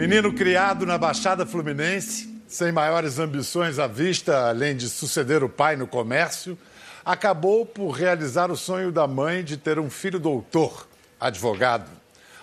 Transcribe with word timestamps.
Menino 0.00 0.32
criado 0.32 0.86
na 0.86 0.96
Baixada 0.96 1.44
Fluminense, 1.44 2.34
sem 2.48 2.72
maiores 2.72 3.18
ambições 3.18 3.78
à 3.78 3.86
vista, 3.86 4.48
além 4.48 4.74
de 4.74 4.88
suceder 4.88 5.44
o 5.44 5.48
pai 5.48 5.76
no 5.76 5.86
comércio, 5.86 6.56
acabou 7.04 7.66
por 7.66 7.90
realizar 7.90 8.50
o 8.50 8.56
sonho 8.56 8.90
da 8.90 9.06
mãe 9.06 9.44
de 9.44 9.58
ter 9.58 9.78
um 9.78 9.90
filho 9.90 10.18
doutor, 10.18 10.88
advogado. 11.20 11.90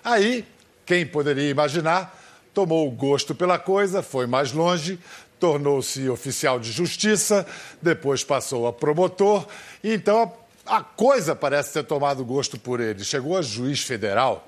Aí, 0.04 0.46
quem 0.86 1.04
poderia 1.04 1.50
imaginar, 1.50 2.16
tomou 2.54 2.92
gosto 2.92 3.34
pela 3.34 3.58
coisa, 3.58 4.04
foi 4.04 4.28
mais 4.28 4.52
longe, 4.52 5.00
tornou-se 5.40 6.08
oficial 6.10 6.60
de 6.60 6.72
justiça, 6.72 7.44
depois 7.82 8.24
passou 8.24 8.68
a 8.68 8.72
promotor, 8.72 9.48
e 9.84 9.96
então 9.96 10.32
a 10.64 10.84
coisa 10.84 11.36
parece 11.36 11.74
ter 11.74 11.86
tomado 11.86 12.24
gosto 12.24 12.60
por 12.60 12.80
ele. 12.80 13.04
Chegou 13.04 13.36
a 13.36 13.42
juiz 13.42 13.82
federal, 13.82 14.48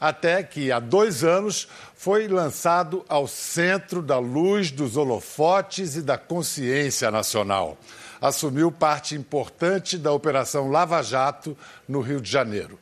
até 0.00 0.42
que 0.42 0.72
há 0.72 0.80
dois 0.80 1.22
anos 1.22 1.68
foi 2.00 2.26
lançado 2.26 3.04
ao 3.08 3.28
centro 3.28 4.00
da 4.00 4.18
luz 4.18 4.70
dos 4.70 4.96
holofotes 4.96 5.96
e 5.96 6.02
da 6.02 6.16
consciência 6.16 7.10
nacional. 7.10 7.76
Assumiu 8.20 8.72
parte 8.72 9.14
importante 9.14 9.98
da 9.98 10.10
Operação 10.10 10.70
Lava 10.70 11.02
Jato 11.02 11.54
no 11.86 12.00
Rio 12.00 12.20
de 12.20 12.30
Janeiro. 12.30 12.78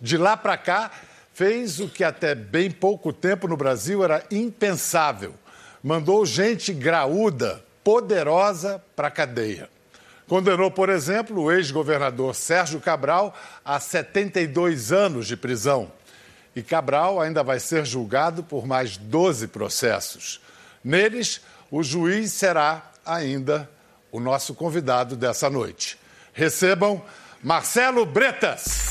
De 0.00 0.16
lá 0.16 0.36
para 0.36 0.56
cá, 0.56 0.90
fez 1.32 1.78
o 1.78 1.88
que 1.88 2.02
até 2.02 2.34
bem 2.34 2.70
pouco 2.70 3.12
tempo 3.12 3.46
no 3.46 3.56
Brasil 3.56 4.02
era 4.02 4.24
impensável 4.30 5.34
mandou 5.86 6.26
gente 6.26 6.72
graúda, 6.72 7.64
poderosa, 7.84 8.82
para 8.96 9.06
a 9.06 9.10
cadeia. 9.10 9.70
Condenou, 10.26 10.68
por 10.68 10.88
exemplo, 10.88 11.42
o 11.42 11.52
ex-governador 11.52 12.34
Sérgio 12.34 12.80
Cabral 12.80 13.32
a 13.64 13.78
72 13.78 14.90
anos 14.90 15.28
de 15.28 15.36
prisão. 15.36 15.92
E 16.56 16.62
Cabral 16.62 17.20
ainda 17.20 17.42
vai 17.42 17.60
ser 17.60 17.84
julgado 17.84 18.42
por 18.42 18.66
mais 18.66 18.96
12 18.96 19.48
processos. 19.48 20.40
Neles, 20.82 21.42
o 21.70 21.82
juiz 21.82 22.32
será 22.32 22.90
ainda 23.04 23.68
o 24.10 24.18
nosso 24.18 24.54
convidado 24.54 25.14
dessa 25.16 25.50
noite. 25.50 25.98
Recebam 26.32 27.04
Marcelo 27.42 28.06
Bretas. 28.06 28.85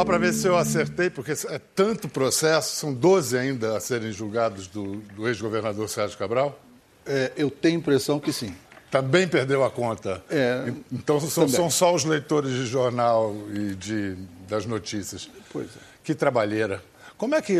Só 0.00 0.04
para 0.04 0.16
ver 0.16 0.32
se 0.32 0.46
eu 0.46 0.56
acertei, 0.56 1.10
porque 1.10 1.32
é 1.32 1.58
tanto 1.74 2.08
processo, 2.08 2.74
são 2.74 2.90
12 2.90 3.36
ainda 3.36 3.76
a 3.76 3.80
serem 3.80 4.10
julgados 4.10 4.66
do, 4.66 4.96
do 5.14 5.28
ex-governador 5.28 5.90
Sérgio 5.90 6.16
Cabral? 6.16 6.58
É, 7.04 7.32
eu 7.36 7.50
tenho 7.50 7.76
impressão 7.76 8.18
que 8.18 8.32
sim. 8.32 8.54
Também 8.90 9.28
perdeu 9.28 9.62
a 9.62 9.70
conta. 9.70 10.24
É, 10.30 10.72
então 10.90 11.20
são, 11.20 11.46
são, 11.46 11.70
só 11.70 11.94
os 11.94 12.06
leitores 12.06 12.50
de 12.50 12.64
jornal 12.64 13.36
e 13.52 13.74
de, 13.74 14.16
das 14.48 14.64
notícias. 14.64 15.28
Pois 15.52 15.66
é. 15.66 15.80
Que 16.02 16.14
trabalheira. 16.14 16.82
Como 17.18 17.34
é 17.34 17.42
que 17.42 17.58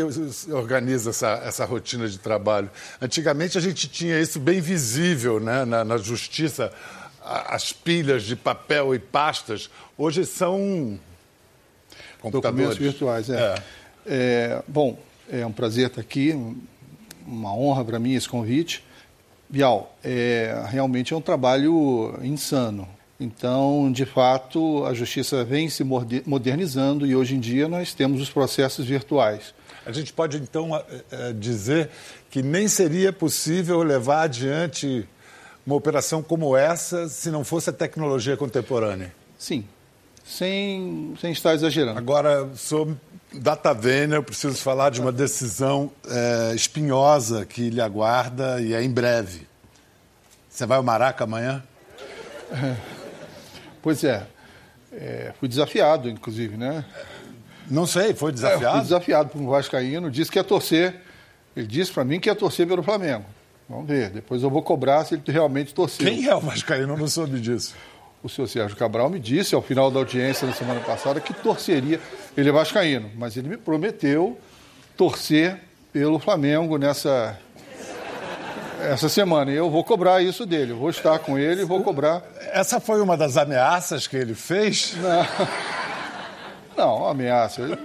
organiza 0.51 1.11
essa, 1.11 1.43
essa 1.45 1.63
rotina 1.63 2.07
de 2.07 2.17
trabalho? 2.17 2.71
Antigamente 2.99 3.55
a 3.55 3.61
gente 3.61 3.87
tinha 3.87 4.19
isso 4.19 4.39
bem 4.39 4.59
visível 4.59 5.39
né? 5.39 5.63
na, 5.63 5.83
na 5.83 5.97
justiça, 5.97 6.73
as 7.23 7.71
pilhas 7.71 8.23
de 8.23 8.35
papel 8.35 8.95
e 8.95 8.97
pastas. 8.97 9.69
Hoje 9.95 10.25
são 10.25 10.99
Documentos 12.29 12.77
virtuais, 12.77 13.29
é. 13.29 13.35
é. 13.35 13.63
é. 14.05 14.63
Bom, 14.67 14.97
é 15.31 15.45
um 15.45 15.51
prazer 15.51 15.87
estar 15.87 16.01
aqui, 16.01 16.37
uma 17.25 17.55
honra 17.55 17.85
para 17.85 17.99
mim 17.99 18.13
esse 18.13 18.27
convite. 18.27 18.83
Bial, 19.49 19.95
é, 20.03 20.63
realmente 20.67 21.13
é 21.13 21.17
um 21.17 21.21
trabalho 21.21 22.17
insano. 22.21 22.87
Então, 23.19 23.91
de 23.91 24.05
fato, 24.05 24.83
a 24.85 24.93
justiça 24.93 25.43
vem 25.43 25.69
se 25.69 25.83
modernizando 26.25 27.05
e 27.05 27.15
hoje 27.15 27.35
em 27.35 27.39
dia 27.39 27.67
nós 27.67 27.93
temos 27.93 28.19
os 28.19 28.29
processos 28.29 28.85
virtuais. 28.85 29.53
A 29.85 29.91
gente 29.91 30.11
pode 30.11 30.37
então 30.37 30.75
é, 31.11 31.33
dizer 31.33 31.89
que 32.29 32.41
nem 32.41 32.67
seria 32.67 33.13
possível 33.13 33.83
levar 33.83 34.23
adiante 34.23 35.07
uma 35.65 35.75
operação 35.75 36.23
como 36.23 36.55
essa 36.55 37.07
se 37.07 37.29
não 37.29 37.43
fosse 37.43 37.69
a 37.69 37.73
tecnologia 37.73 38.35
contemporânea. 38.35 39.13
Sim, 39.37 39.65
sem, 40.25 41.13
sem 41.19 41.31
estar 41.31 41.53
exagerando. 41.53 41.97
Agora, 41.97 42.49
sobre 42.55 42.95
data 43.33 43.73
vênia, 43.73 44.15
eu 44.15 44.23
preciso 44.23 44.55
falar 44.55 44.89
de 44.89 45.01
uma 45.01 45.11
decisão 45.11 45.91
é, 46.07 46.53
espinhosa 46.55 47.45
que 47.45 47.69
lhe 47.69 47.81
aguarda 47.81 48.61
e 48.61 48.73
é 48.73 48.83
em 48.83 48.89
breve. 48.89 49.47
Você 50.49 50.65
vai 50.65 50.77
ao 50.77 50.83
Maraca 50.83 51.23
amanhã? 51.23 51.63
É, 52.51 52.75
pois 53.81 54.03
é. 54.03 54.25
é. 54.91 55.33
Fui 55.39 55.47
desafiado, 55.47 56.09
inclusive, 56.09 56.57
né? 56.57 56.83
Não 57.69 57.85
sei, 57.85 58.13
foi 58.13 58.31
desafiado? 58.31 58.65
É, 58.65 58.71
fui 58.71 58.81
desafiado 58.81 59.29
por 59.29 59.41
um 59.41 59.47
vascaíno, 59.47 60.11
disse 60.11 60.29
que 60.29 60.37
ia 60.37 60.43
torcer. 60.43 60.95
Ele 61.55 61.67
disse 61.67 61.91
para 61.91 62.03
mim 62.03 62.19
que 62.19 62.29
ia 62.29 62.35
torcer 62.35 62.67
pelo 62.67 62.83
Flamengo. 62.83 63.25
Vamos 63.69 63.87
ver, 63.87 64.09
depois 64.09 64.43
eu 64.43 64.49
vou 64.49 64.61
cobrar 64.61 65.05
se 65.05 65.15
ele 65.15 65.23
realmente 65.27 65.73
torceu. 65.73 66.05
Quem 66.05 66.27
é 66.27 66.35
o 66.35 66.41
vascaíno? 66.41 66.93
Eu 66.93 66.97
não 66.97 67.07
soube 67.07 67.39
disso 67.39 67.73
o 68.23 68.29
senhor 68.29 68.47
Sérgio 68.47 68.77
Cabral 68.77 69.09
me 69.09 69.19
disse 69.19 69.55
ao 69.55 69.61
final 69.61 69.89
da 69.89 69.99
audiência 69.99 70.47
na 70.47 70.53
semana 70.53 70.79
passada 70.79 71.19
que 71.19 71.33
torceria, 71.33 71.99
ele 72.37 72.49
é 72.49 72.51
vascaíno, 72.51 73.09
mas 73.15 73.35
ele 73.35 73.47
me 73.47 73.57
prometeu 73.57 74.37
torcer 74.95 75.59
pelo 75.91 76.19
Flamengo 76.19 76.77
nessa 76.77 77.37
essa 78.81 79.07
semana. 79.07 79.51
E 79.51 79.55
eu 79.55 79.69
vou 79.69 79.83
cobrar 79.83 80.21
isso 80.21 80.45
dele, 80.45 80.71
eu 80.71 80.77
vou 80.77 80.89
estar 80.89 81.19
com 81.19 81.37
ele 81.37 81.61
e 81.61 81.65
vou 81.65 81.83
cobrar. 81.83 82.23
Essa 82.51 82.79
foi 82.79 83.01
uma 83.01 83.15
das 83.15 83.37
ameaças 83.37 84.07
que 84.07 84.17
ele 84.17 84.33
fez? 84.33 84.95
Não, 84.97 85.47
não 86.77 87.07
ameaça. 87.07 87.61
Ele 87.61 87.77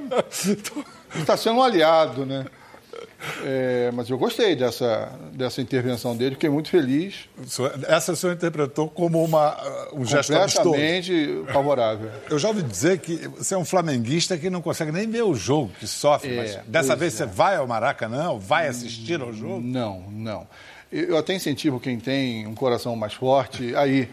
está 1.14 1.36
sendo 1.38 1.56
um 1.56 1.62
aliado, 1.62 2.24
né? 2.24 2.46
É, 3.44 3.90
mas 3.92 4.08
eu 4.10 4.18
gostei 4.18 4.54
dessa, 4.54 5.10
dessa 5.32 5.60
intervenção 5.60 6.16
dele, 6.16 6.34
fiquei 6.34 6.50
muito 6.50 6.68
feliz. 6.68 7.28
Essa 7.88 8.12
o 8.12 8.16
senhor 8.16 8.34
interpretou 8.34 8.88
como 8.88 9.24
uma, 9.24 9.56
um 9.92 10.04
gesto 10.04 10.32
Completamente 10.32 11.44
favorável. 11.52 12.10
Eu 12.28 12.38
já 12.38 12.48
ouvi 12.48 12.62
dizer 12.62 12.98
que 12.98 13.28
você 13.28 13.54
é 13.54 13.58
um 13.58 13.64
flamenguista 13.64 14.36
que 14.36 14.50
não 14.50 14.60
consegue 14.60 14.92
nem 14.92 15.08
ver 15.08 15.22
o 15.22 15.34
jogo, 15.34 15.70
que 15.78 15.86
sofre. 15.86 16.34
É, 16.34 16.36
mas 16.36 16.58
dessa 16.66 16.94
vez 16.94 17.14
é. 17.14 17.18
você 17.18 17.26
vai 17.26 17.56
ao 17.56 17.66
Maracanã, 17.66 18.36
vai 18.38 18.68
assistir 18.68 19.20
ao 19.20 19.32
jogo? 19.32 19.60
Não, 19.60 20.04
não. 20.10 20.46
Eu 20.92 21.16
até 21.16 21.34
incentivo 21.34 21.80
quem 21.80 21.98
tem 21.98 22.46
um 22.46 22.54
coração 22.54 22.94
mais 22.94 23.14
forte. 23.14 23.74
Aí, 23.74 24.08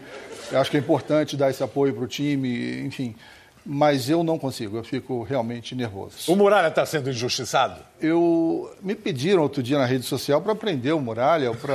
eu 0.50 0.60
acho 0.60 0.70
que 0.70 0.76
é 0.76 0.80
importante 0.80 1.36
dar 1.36 1.50
esse 1.50 1.62
apoio 1.62 1.94
para 1.94 2.04
o 2.04 2.08
time, 2.08 2.80
enfim 2.84 3.14
mas 3.64 4.10
eu 4.10 4.22
não 4.22 4.38
consigo, 4.38 4.76
eu 4.76 4.84
fico 4.84 5.22
realmente 5.22 5.74
nervoso. 5.74 6.30
O 6.30 6.36
Muralha 6.36 6.68
está 6.68 6.84
sendo 6.84 7.08
injustiçado? 7.08 7.80
Eu 7.98 8.70
me 8.82 8.94
pediram 8.94 9.42
outro 9.42 9.62
dia 9.62 9.78
na 9.78 9.86
rede 9.86 10.04
social 10.04 10.40
para 10.42 10.54
prender 10.54 10.94
o 10.94 11.00
Muralha, 11.00 11.50
para 11.54 11.74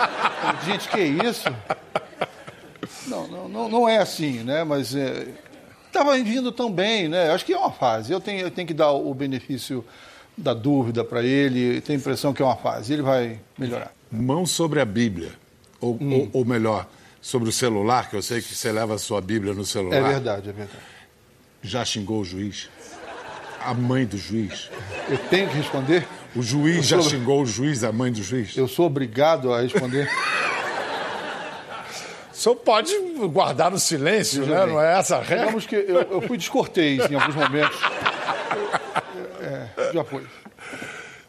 gente 0.64 0.88
que 0.88 0.98
é 0.98 1.06
isso? 1.06 1.54
Não, 3.06 3.28
não, 3.28 3.48
não, 3.48 3.68
não 3.68 3.88
é 3.88 3.98
assim, 3.98 4.42
né? 4.42 4.64
Mas 4.64 4.94
estava 5.86 6.18
é... 6.18 6.22
vindo 6.22 6.50
tão 6.50 6.72
bem, 6.72 7.08
né? 7.08 7.30
Acho 7.30 7.44
que 7.44 7.52
é 7.52 7.58
uma 7.58 7.72
fase. 7.72 8.12
Eu 8.12 8.20
tenho, 8.20 8.40
eu 8.40 8.50
tenho 8.50 8.66
que 8.66 8.74
dar 8.74 8.92
o 8.92 9.12
benefício 9.12 9.84
da 10.38 10.54
dúvida 10.54 11.04
para 11.04 11.22
ele. 11.22 11.82
Tenho 11.82 11.98
a 11.98 12.00
impressão 12.00 12.32
que 12.32 12.40
é 12.40 12.44
uma 12.44 12.56
fase. 12.56 12.94
Ele 12.94 13.02
vai 13.02 13.38
melhorar. 13.58 13.92
Mão 14.10 14.46
sobre 14.46 14.80
a 14.80 14.86
Bíblia, 14.86 15.32
ou, 15.80 15.98
hum. 16.00 16.28
ou, 16.32 16.40
ou 16.40 16.44
melhor, 16.46 16.88
sobre 17.20 17.50
o 17.50 17.52
celular, 17.52 18.08
que 18.08 18.16
eu 18.16 18.22
sei 18.22 18.40
que 18.40 18.54
você 18.54 18.72
leva 18.72 18.94
a 18.94 18.98
sua 18.98 19.20
Bíblia 19.20 19.52
no 19.52 19.66
celular. 19.66 19.96
É 19.96 20.02
verdade, 20.02 20.48
é 20.48 20.52
verdade 20.52 20.99
já 21.62 21.84
xingou 21.84 22.20
o 22.20 22.24
juiz? 22.24 22.68
A 23.60 23.74
mãe 23.74 24.06
do 24.06 24.16
juiz? 24.16 24.70
Eu 25.08 25.18
tenho 25.18 25.48
que 25.48 25.56
responder? 25.56 26.06
O 26.34 26.42
juiz 26.42 26.86
já 26.86 27.00
xingou 27.02 27.42
o 27.42 27.46
juiz, 27.46 27.84
a 27.84 27.92
mãe 27.92 28.10
do 28.10 28.22
juiz? 28.22 28.56
Eu 28.56 28.68
sou 28.68 28.86
obrigado 28.86 29.52
a 29.52 29.60
responder? 29.60 30.08
o 32.32 32.34
senhor 32.34 32.56
pode 32.56 32.92
guardar 33.32 33.72
o 33.72 33.78
silêncio, 33.78 34.46
né? 34.46 34.64
Não 34.64 34.80
é 34.80 34.98
essa 34.98 35.16
a 35.16 35.20
regra? 35.20 35.38
Digamos 35.38 35.66
que 35.66 35.76
eu, 35.76 36.00
eu 36.02 36.22
fui 36.22 36.38
descortês 36.38 37.10
em 37.10 37.14
alguns 37.14 37.34
momentos. 37.34 37.78
É, 39.42 39.92
já 39.92 40.04
foi. 40.04 40.24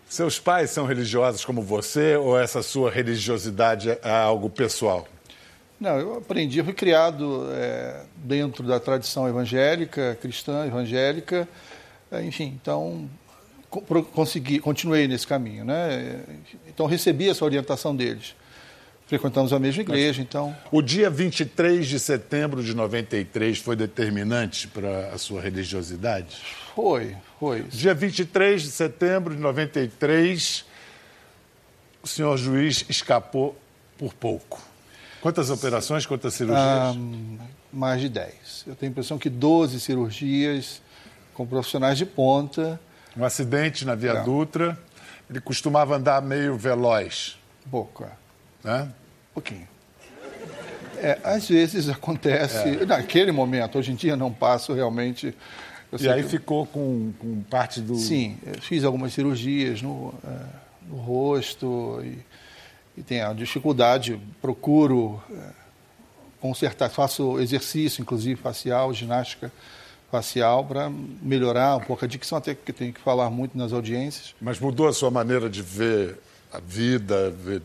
Seus 0.08 0.40
pais 0.40 0.70
são 0.70 0.86
religiosos 0.86 1.44
como 1.44 1.62
você 1.62 2.16
ou 2.18 2.38
essa 2.38 2.62
sua 2.62 2.92
religiosidade 2.92 3.90
é 3.90 4.12
algo 4.12 4.50
pessoal? 4.50 5.08
Não, 5.82 6.00
eu 6.00 6.18
aprendi, 6.18 6.62
fui 6.62 6.74
criado 6.74 7.48
é, 7.54 8.04
dentro 8.18 8.64
da 8.68 8.80
tradição 8.80 9.28
evangélica, 9.28 10.16
cristã 10.22 10.64
evangélica, 10.68 11.50
é, 12.12 12.24
enfim, 12.24 12.56
então 12.62 13.10
consegui, 14.14 14.60
continuei 14.60 15.08
nesse 15.08 15.26
caminho, 15.26 15.66
né? 15.66 16.24
Então 16.68 16.86
recebi 16.86 17.28
essa 17.30 17.44
orientação 17.44 17.96
deles. 17.96 18.36
frequentamos 19.08 19.52
a 19.54 19.58
mesma 19.58 19.82
igreja, 19.82 20.22
então... 20.22 20.56
O 20.72 20.84
dia 20.84 21.10
23 21.10 21.88
de 21.88 22.00
setembro 22.00 22.64
de 22.64 22.76
93 22.76 23.58
foi 23.58 23.76
determinante 23.76 24.68
para 24.68 25.08
a 25.08 25.18
sua 25.18 25.42
religiosidade? 25.42 26.38
Foi, 26.76 27.18
foi. 27.40 27.64
Dia 27.64 27.96
23 27.96 28.62
de 28.62 28.70
setembro 28.70 29.36
de 29.36 29.42
93, 29.42 30.64
o 32.04 32.08
senhor 32.08 32.38
juiz 32.38 32.86
escapou 32.88 33.58
por 33.98 34.14
pouco. 34.14 34.71
Quantas 35.22 35.52
operações, 35.52 36.06
quantas 36.06 36.34
cirurgias? 36.34 36.66
Ah, 36.68 36.96
mais 37.72 38.02
de 38.02 38.10
10. 38.10 38.66
Eu 38.68 38.76
tenho 38.76 38.90
a 38.90 38.92
impressão 38.92 39.20
que 39.20 39.30
12 39.30 39.80
cirurgias 39.80 40.82
com 41.34 41.46
profissionais 41.46 41.98
de 41.98 42.06
ponta. 42.06 42.80
Um 43.16 43.24
acidente 43.24 43.86
na 43.86 43.94
Via 43.94 44.16
Não. 44.16 44.26
Dutra. 44.26 44.78
Ele 45.30 45.40
costumava 45.40 45.96
andar 45.96 46.22
meio 46.22 46.58
veloz. 46.58 47.38
Pouco, 47.70 48.04
é. 48.04 48.10
Né? 48.64 48.84
Um 48.84 49.34
pouquinho. 49.36 49.68
É, 50.98 51.20
às 51.24 51.48
vezes 51.48 51.88
acontece, 51.88 52.82
é. 52.82 52.86
naquele 52.86 53.32
momento, 53.32 53.78
hoje 53.78 53.92
em 53.92 53.96
dia 53.96 54.16
não 54.16 54.32
passo 54.32 54.74
realmente. 54.74 55.36
e 56.00 56.10
aí 56.10 56.24
que... 56.24 56.30
ficou 56.30 56.66
com, 56.66 57.14
com, 57.18 57.42
parte 57.44 57.80
do. 57.80 57.96
Sim, 57.96 58.38
fiz 58.62 58.84
algumas 58.84 59.14
cirurgias 59.14 59.82
no, 59.82 60.14
é, 60.24 60.38
no 60.88 60.98
rosto 60.98 62.02
e, 62.04 62.20
e 62.98 63.02
tenho 63.02 63.30
a 63.30 63.34
dificuldade, 63.34 64.20
procuro 64.42 65.22
é, 65.32 65.50
consertar, 66.40 66.90
faço 66.90 67.40
exercício, 67.40 68.02
inclusive 68.02 68.40
facial, 68.40 68.94
ginástica 68.94 69.52
facial, 70.12 70.66
para 70.66 70.92
melhorar 71.22 71.78
um 71.78 71.80
pouco 71.80 72.04
a 72.04 72.08
dicção, 72.08 72.38
até 72.38 72.54
que 72.54 72.74
tenho 72.74 72.92
que 72.92 73.00
falar 73.00 73.30
muito 73.30 73.58
nas 73.58 73.72
audiências. 73.72 74.36
Mas 74.42 74.60
mudou 74.60 74.88
a 74.88 74.94
sua 74.94 75.10
maneira 75.10 75.50
de 75.50 75.62
ver 75.62 76.18
a 76.52 76.60
vida, 76.60 77.30
ver 77.32 77.62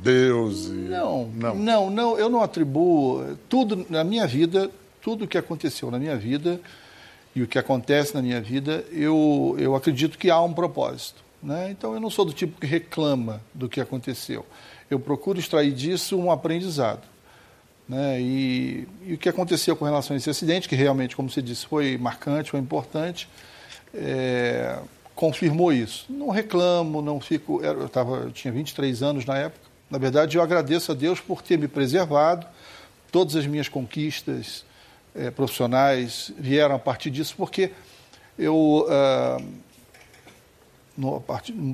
Deus? 0.00 0.66
E... 0.66 0.70
Não, 0.70 1.26
não, 1.34 1.54
não, 1.56 1.90
não, 1.90 2.18
eu 2.18 2.30
não 2.30 2.42
atribuo 2.42 3.36
tudo 3.48 3.84
na 3.90 4.04
minha 4.04 4.26
vida, 4.26 4.70
tudo 5.02 5.24
o 5.24 5.28
que 5.28 5.36
aconteceu 5.36 5.90
na 5.90 5.98
minha 5.98 6.16
vida 6.16 6.60
e 7.34 7.42
o 7.42 7.46
que 7.46 7.58
acontece 7.58 8.14
na 8.14 8.22
minha 8.22 8.40
vida, 8.40 8.84
eu, 8.92 9.56
eu 9.58 9.74
acredito 9.74 10.18
que 10.18 10.30
há 10.30 10.40
um 10.40 10.52
propósito. 10.52 11.22
Né? 11.42 11.70
Então 11.70 11.94
eu 11.94 12.00
não 12.00 12.10
sou 12.10 12.24
do 12.24 12.32
tipo 12.32 12.60
que 12.60 12.66
reclama 12.66 13.40
do 13.54 13.68
que 13.68 13.80
aconteceu. 13.80 14.44
Eu 14.90 15.00
procuro 15.00 15.38
extrair 15.38 15.72
disso 15.72 16.18
um 16.18 16.30
aprendizado. 16.30 17.02
Né? 17.88 18.20
E, 18.20 18.88
e, 19.06 19.14
o 19.14 19.18
que 19.18 19.28
aconteceu 19.28 19.74
com 19.74 19.84
relação 19.84 20.14
a 20.14 20.18
esse 20.18 20.30
acidente, 20.30 20.68
que 20.68 20.76
realmente, 20.76 21.16
como 21.16 21.30
você 21.30 21.42
disse, 21.42 21.66
foi 21.66 21.96
marcante, 21.96 22.50
foi 22.50 22.60
importante, 22.60 23.28
é, 23.94 24.78
confirmou 25.14 25.72
isso. 25.72 26.06
Não 26.08 26.28
reclamo, 26.30 27.02
não 27.02 27.20
fico. 27.20 27.60
Eu, 27.62 27.88
tava, 27.88 28.16
eu 28.16 28.30
tinha 28.30 28.52
23 28.52 29.02
anos 29.02 29.24
na 29.24 29.36
época, 29.38 29.70
na 29.90 29.98
verdade, 29.98 30.36
eu 30.36 30.42
agradeço 30.42 30.92
a 30.92 30.94
Deus 30.94 31.20
por 31.20 31.42
ter 31.42 31.58
me 31.58 31.66
preservado. 31.66 32.46
Todas 33.10 33.34
as 33.34 33.44
minhas 33.44 33.68
conquistas 33.68 34.64
eh, 35.16 35.32
profissionais 35.32 36.32
vieram 36.38 36.76
a 36.76 36.78
partir 36.78 37.10
disso, 37.10 37.34
porque 37.36 37.72
eu, 38.38 38.86
ah, 38.88 39.38
no, 41.00 41.22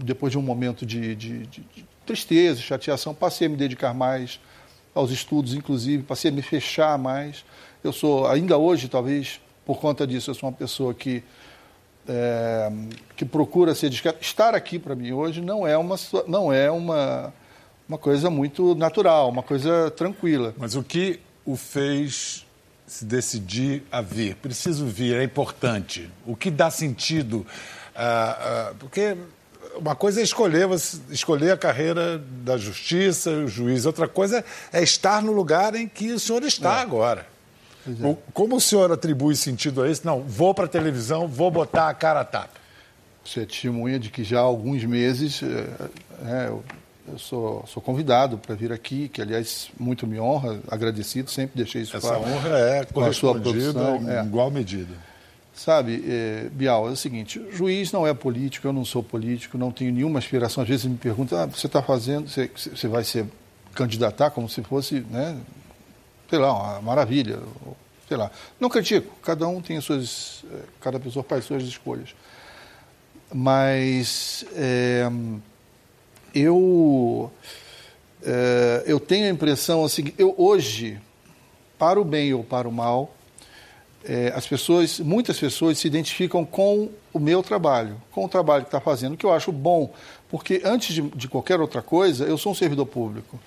depois 0.02 0.30
de 0.30 0.38
um 0.38 0.42
momento 0.42 0.86
de, 0.86 1.14
de, 1.14 1.38
de, 1.46 1.60
de 1.60 1.86
tristeza, 2.04 2.60
chateação, 2.60 3.14
passei 3.14 3.46
a 3.46 3.50
me 3.50 3.56
dedicar 3.56 3.92
mais 3.92 4.40
aos 4.94 5.10
estudos, 5.10 5.54
inclusive, 5.54 6.02
passei 6.02 6.30
a 6.30 6.34
me 6.34 6.42
fechar 6.42 6.96
mais. 6.98 7.44
Eu 7.82 7.92
sou, 7.92 8.26
ainda 8.26 8.56
hoje, 8.56 8.88
talvez, 8.88 9.40
por 9.64 9.78
conta 9.78 10.06
disso, 10.06 10.30
eu 10.30 10.34
sou 10.34 10.48
uma 10.48 10.54
pessoa 10.54 10.94
que, 10.94 11.22
é, 12.08 12.72
que 13.16 13.24
procura 13.24 13.74
ser 13.74 13.90
discreta. 13.90 14.18
Estar 14.20 14.54
aqui 14.54 14.78
para 14.78 14.94
mim 14.94 15.12
hoje 15.12 15.40
não 15.40 15.66
é 15.66 15.76
uma, 15.76 15.96
não 16.26 16.52
é 16.52 16.70
uma 16.70 17.34
uma 17.88 17.98
coisa 17.98 18.28
muito 18.28 18.74
natural, 18.74 19.28
uma 19.28 19.42
coisa 19.42 19.90
tranquila. 19.90 20.54
Mas 20.58 20.74
o 20.74 20.82
que 20.82 21.20
o 21.44 21.56
fez 21.56 22.44
se 22.86 23.04
decidir 23.04 23.82
a 23.90 24.00
vir? 24.00 24.34
Preciso 24.36 24.86
vir, 24.86 25.16
é 25.16 25.24
importante. 25.24 26.10
O 26.26 26.36
que 26.36 26.50
dá 26.50 26.70
sentido? 26.70 27.46
Ah, 27.96 28.70
ah, 28.70 28.74
porque 28.78 29.16
uma 29.76 29.94
coisa 29.94 30.20
é 30.20 30.22
escolher, 30.22 30.68
escolher 31.10 31.52
a 31.52 31.56
carreira 31.56 32.18
da 32.18 32.56
justiça, 32.56 33.30
o 33.30 33.48
juiz. 33.48 33.86
Outra 33.86 34.06
coisa 34.06 34.44
é 34.72 34.82
estar 34.82 35.22
no 35.22 35.32
lugar 35.32 35.74
em 35.74 35.88
que 35.88 36.12
o 36.12 36.20
senhor 36.20 36.42
está 36.42 36.78
é. 36.78 36.82
agora. 36.82 37.26
É. 37.88 38.16
Como 38.32 38.56
o 38.56 38.60
senhor 38.60 38.90
atribui 38.90 39.36
sentido 39.36 39.82
a 39.82 39.90
isso? 39.90 40.02
Não, 40.04 40.20
vou 40.22 40.52
para 40.52 40.64
a 40.64 40.68
televisão, 40.68 41.26
vou 41.28 41.50
botar 41.50 41.88
a 41.88 41.94
cara 41.94 42.20
a 42.20 42.24
tapa. 42.24 42.66
Você 43.24 43.40
é 43.40 43.44
testemunha 43.44 43.98
de 43.98 44.10
que 44.10 44.22
já 44.22 44.38
há 44.38 44.42
alguns 44.42 44.84
meses 44.84 45.40
é, 45.42 46.52
eu 47.08 47.18
sou, 47.18 47.64
sou 47.66 47.82
convidado 47.82 48.38
para 48.38 48.54
vir 48.54 48.72
aqui, 48.72 49.08
que 49.08 49.22
aliás 49.22 49.68
muito 49.78 50.06
me 50.06 50.18
honra, 50.18 50.60
agradecido, 50.68 51.30
sempre 51.30 51.56
deixei 51.56 51.82
isso 51.82 51.96
Essa 51.96 52.18
honra 52.18 52.58
é 52.58 52.84
correspondida 52.84 53.96
em 54.00 54.10
é. 54.10 54.22
igual 54.22 54.50
medida. 54.50 54.94
Sabe, 55.56 56.04
é, 56.06 56.48
Bial, 56.52 56.86
é 56.86 56.90
o 56.90 56.96
seguinte, 56.96 57.42
juiz 57.50 57.90
não 57.90 58.06
é 58.06 58.12
político, 58.12 58.68
eu 58.68 58.74
não 58.74 58.84
sou 58.84 59.02
político, 59.02 59.56
não 59.56 59.72
tenho 59.72 59.90
nenhuma 59.90 60.18
aspiração. 60.18 60.62
Às 60.62 60.68
vezes 60.68 60.84
me 60.84 60.98
perguntam, 60.98 61.38
ah, 61.38 61.46
você 61.46 61.66
está 61.66 61.82
fazendo, 61.82 62.28
você, 62.28 62.50
você 62.54 62.86
vai 62.86 63.02
ser 63.02 63.26
candidatar 63.74 64.30
como 64.30 64.50
se 64.50 64.62
fosse, 64.62 65.00
né, 65.10 65.34
sei 66.28 66.38
lá, 66.38 66.52
uma 66.52 66.82
maravilha, 66.82 67.38
sei 68.06 68.18
lá. 68.18 68.30
Não 68.60 68.68
critico, 68.68 69.16
cada 69.22 69.48
um 69.48 69.62
tem 69.62 69.78
as 69.78 69.84
suas, 69.84 70.44
é, 70.52 70.58
cada 70.78 71.00
pessoa 71.00 71.24
faz 71.24 71.46
suas 71.46 71.62
escolhas. 71.62 72.14
Mas... 73.32 74.44
É, 74.54 75.10
eu, 76.36 77.32
é, 78.22 78.84
eu 78.86 79.00
tenho 79.00 79.24
a 79.24 79.30
impressão 79.30 79.82
assim, 79.86 80.12
eu 80.18 80.34
hoje, 80.36 81.00
para 81.78 81.98
o 81.98 82.04
bem 82.04 82.34
ou 82.34 82.44
para 82.44 82.68
o 82.68 82.72
mal, 82.72 83.15
é, 84.08 84.32
as 84.34 84.46
pessoas, 84.46 85.00
muitas 85.00 85.38
pessoas 85.38 85.78
se 85.78 85.86
identificam 85.86 86.44
com 86.44 86.88
o 87.12 87.18
meu 87.18 87.42
trabalho, 87.42 88.00
com 88.12 88.24
o 88.24 88.28
trabalho 88.28 88.62
que 88.62 88.68
está 88.68 88.80
fazendo, 88.80 89.16
que 89.16 89.26
eu 89.26 89.32
acho 89.32 89.50
bom, 89.50 89.92
porque 90.28 90.62
antes 90.64 90.94
de, 90.94 91.02
de 91.02 91.28
qualquer 91.28 91.60
outra 91.60 91.82
coisa, 91.82 92.24
eu 92.24 92.38
sou 92.38 92.52
um 92.52 92.54
servidor 92.54 92.86
público. 92.86 93.38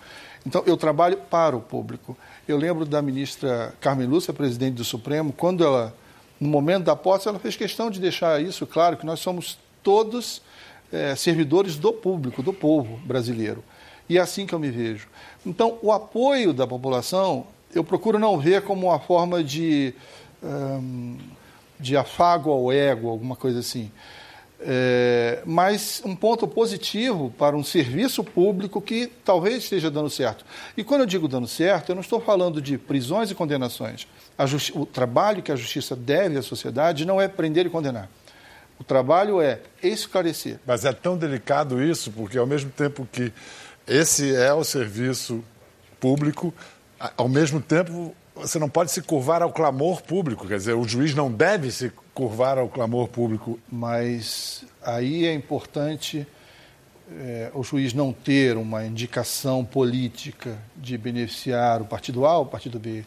Então, 0.45 0.63
eu 0.65 0.77
trabalho 0.77 1.17
para 1.17 1.55
o 1.55 1.61
público. 1.61 2.17
Eu 2.47 2.57
lembro 2.57 2.85
da 2.85 3.01
ministra 3.01 3.73
Carmen 3.79 4.07
Lúcia, 4.07 4.33
presidente 4.33 4.75
do 4.75 4.83
Supremo, 4.83 5.33
quando 5.33 5.63
ela, 5.63 5.95
no 6.39 6.49
momento 6.49 6.85
da 6.85 6.95
posse, 6.95 7.27
ela 7.27 7.39
fez 7.39 7.55
questão 7.55 7.89
de 7.89 7.99
deixar 7.99 8.41
isso 8.41 8.65
claro, 8.65 8.97
que 8.97 9.05
nós 9.05 9.19
somos 9.19 9.57
todos 9.83 10.41
é, 10.91 11.15
servidores 11.15 11.77
do 11.77 11.93
público, 11.93 12.41
do 12.41 12.53
povo 12.53 12.97
brasileiro. 13.05 13.63
E 14.07 14.17
é 14.17 14.21
assim 14.21 14.45
que 14.45 14.53
eu 14.53 14.59
me 14.59 14.71
vejo. 14.71 15.07
Então, 15.45 15.77
o 15.81 15.91
apoio 15.91 16.51
da 16.51 16.65
população, 16.65 17.45
eu 17.73 17.83
procuro 17.83 18.17
não 18.17 18.39
ver 18.39 18.63
como 18.63 18.87
uma 18.87 18.99
forma 18.99 19.43
de, 19.43 19.93
um, 20.43 21.17
de 21.79 21.95
afago 21.95 22.51
ao 22.51 22.71
ego, 22.71 23.09
alguma 23.09 23.35
coisa 23.35 23.59
assim. 23.59 23.91
É, 24.61 25.41
mas 25.45 26.01
um 26.03 26.13
ponto 26.13 26.45
positivo 26.45 27.33
para 27.37 27.55
um 27.55 27.63
serviço 27.63 28.23
público 28.25 28.81
que 28.81 29.07
talvez 29.23 29.63
esteja 29.63 29.89
dando 29.89 30.09
certo. 30.09 30.45
E 30.75 30.83
quando 30.83 31.01
eu 31.01 31.07
digo 31.07 31.29
dando 31.29 31.47
certo, 31.47 31.89
eu 31.89 31.95
não 31.95 32.01
estou 32.01 32.19
falando 32.19 32.61
de 32.61 32.77
prisões 32.77 33.31
e 33.31 33.35
condenações. 33.35 34.05
o 34.73 34.85
trabalho 34.85 35.41
que 35.41 35.51
a 35.51 35.55
justiça 35.55 35.95
deve 35.95 36.37
à 36.37 36.41
sociedade 36.41 37.05
não 37.05 37.21
é 37.21 37.27
prender 37.27 37.65
e 37.65 37.69
condenar. 37.69 38.09
O 38.77 38.83
trabalho 38.83 39.41
é 39.41 39.61
esclarecer. 39.81 40.59
Mas 40.65 40.83
é 40.83 40.91
tão 40.91 41.17
delicado 41.17 41.81
isso, 41.81 42.11
porque 42.11 42.37
ao 42.37 42.47
mesmo 42.47 42.69
tempo 42.69 43.07
que 43.09 43.31
esse 43.87 44.35
é 44.35 44.53
o 44.53 44.63
serviço 44.63 45.43
público, 45.99 46.53
ao 47.17 47.29
mesmo 47.29 47.61
tempo 47.61 48.13
você 48.39 48.59
não 48.59 48.69
pode 48.69 48.91
se 48.91 49.01
curvar 49.01 49.41
ao 49.41 49.51
clamor 49.51 50.01
público. 50.01 50.47
Quer 50.47 50.57
dizer, 50.57 50.73
o 50.73 50.87
juiz 50.87 51.13
não 51.13 51.31
deve 51.31 51.71
se 51.71 51.91
curvar 52.13 52.57
ao 52.57 52.67
clamor 52.67 53.07
público. 53.07 53.59
Mas 53.71 54.65
aí 54.81 55.25
é 55.25 55.33
importante 55.33 56.25
é, 57.11 57.51
o 57.53 57.63
juiz 57.63 57.93
não 57.93 58.13
ter 58.13 58.57
uma 58.57 58.85
indicação 58.85 59.63
política 59.63 60.57
de 60.75 60.97
beneficiar 60.97 61.81
o 61.81 61.85
partido 61.85 62.25
A 62.25 62.37
ou 62.37 62.43
o 62.43 62.47
partido 62.47 62.79
B 62.79 63.03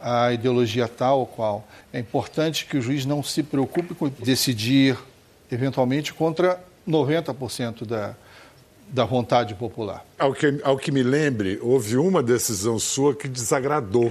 a 0.00 0.32
ideologia 0.32 0.88
tal 0.88 1.20
ou 1.20 1.26
qual. 1.26 1.68
É 1.92 1.98
importante 1.98 2.64
que 2.64 2.78
o 2.78 2.82
juiz 2.82 3.04
não 3.04 3.22
se 3.22 3.42
preocupe 3.42 3.94
com 3.94 4.08
decidir 4.08 4.96
eventualmente 5.52 6.14
contra 6.14 6.58
90% 6.88 7.84
da, 7.84 8.14
da 8.88 9.04
vontade 9.04 9.54
popular. 9.54 10.04
Ao 10.18 10.32
que, 10.32 10.60
ao 10.64 10.78
que 10.78 10.90
me 10.90 11.02
lembre, 11.02 11.58
houve 11.60 11.96
uma 11.96 12.22
decisão 12.22 12.78
sua 12.78 13.14
que 13.14 13.28
desagradou 13.28 14.10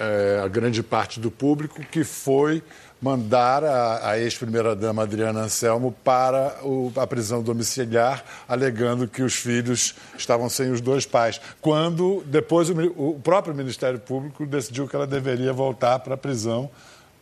é, 0.00 0.40
a 0.42 0.48
grande 0.48 0.82
parte 0.82 1.20
do 1.20 1.30
público, 1.30 1.84
que 1.84 2.02
foi 2.02 2.62
mandar 3.00 3.62
a, 3.62 4.10
a 4.10 4.18
ex-primeira-dama 4.18 5.02
Adriana 5.02 5.40
Anselmo 5.40 5.94
para 6.02 6.58
o, 6.62 6.92
a 6.96 7.06
prisão 7.06 7.42
domiciliar, 7.42 8.24
alegando 8.48 9.06
que 9.06 9.22
os 9.22 9.34
filhos 9.34 9.94
estavam 10.16 10.48
sem 10.48 10.70
os 10.70 10.80
dois 10.80 11.04
pais. 11.04 11.40
Quando 11.60 12.22
depois 12.26 12.70
o, 12.70 12.74
o 12.96 13.20
próprio 13.22 13.54
Ministério 13.54 13.98
Público 13.98 14.46
decidiu 14.46 14.88
que 14.88 14.96
ela 14.96 15.06
deveria 15.06 15.52
voltar 15.52 15.98
para 15.98 16.14
a 16.14 16.18
prisão, 16.18 16.70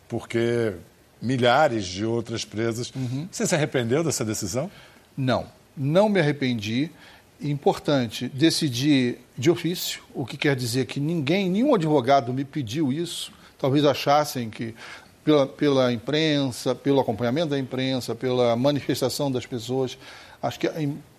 porque 0.07 0.73
milhares 1.21 1.85
de 1.85 2.05
outras 2.05 2.45
presas. 2.45 2.91
Uhum. 2.95 3.27
Você 3.29 3.45
se 3.45 3.53
arrependeu 3.53 4.03
dessa 4.03 4.23
decisão? 4.23 4.71
Não, 5.17 5.47
não 5.75 6.07
me 6.07 6.19
arrependi. 6.19 6.89
Importante 7.41 8.27
decidir 8.27 9.19
de 9.37 9.49
ofício, 9.49 10.01
o 10.13 10.25
que 10.25 10.37
quer 10.37 10.55
dizer 10.55 10.85
que 10.85 10.99
ninguém, 10.99 11.49
nenhum 11.49 11.73
advogado 11.73 12.33
me 12.33 12.43
pediu 12.43 12.91
isso. 12.91 13.31
Talvez 13.57 13.85
achassem 13.85 14.49
que 14.49 14.75
pela, 15.23 15.47
pela 15.47 15.93
imprensa, 15.93 16.73
pelo 16.73 16.99
acompanhamento 16.99 17.49
da 17.49 17.59
imprensa, 17.59 18.15
pela 18.15 18.55
manifestação 18.55 19.31
das 19.31 19.45
pessoas, 19.45 19.97
acho 20.41 20.59
que 20.59 20.69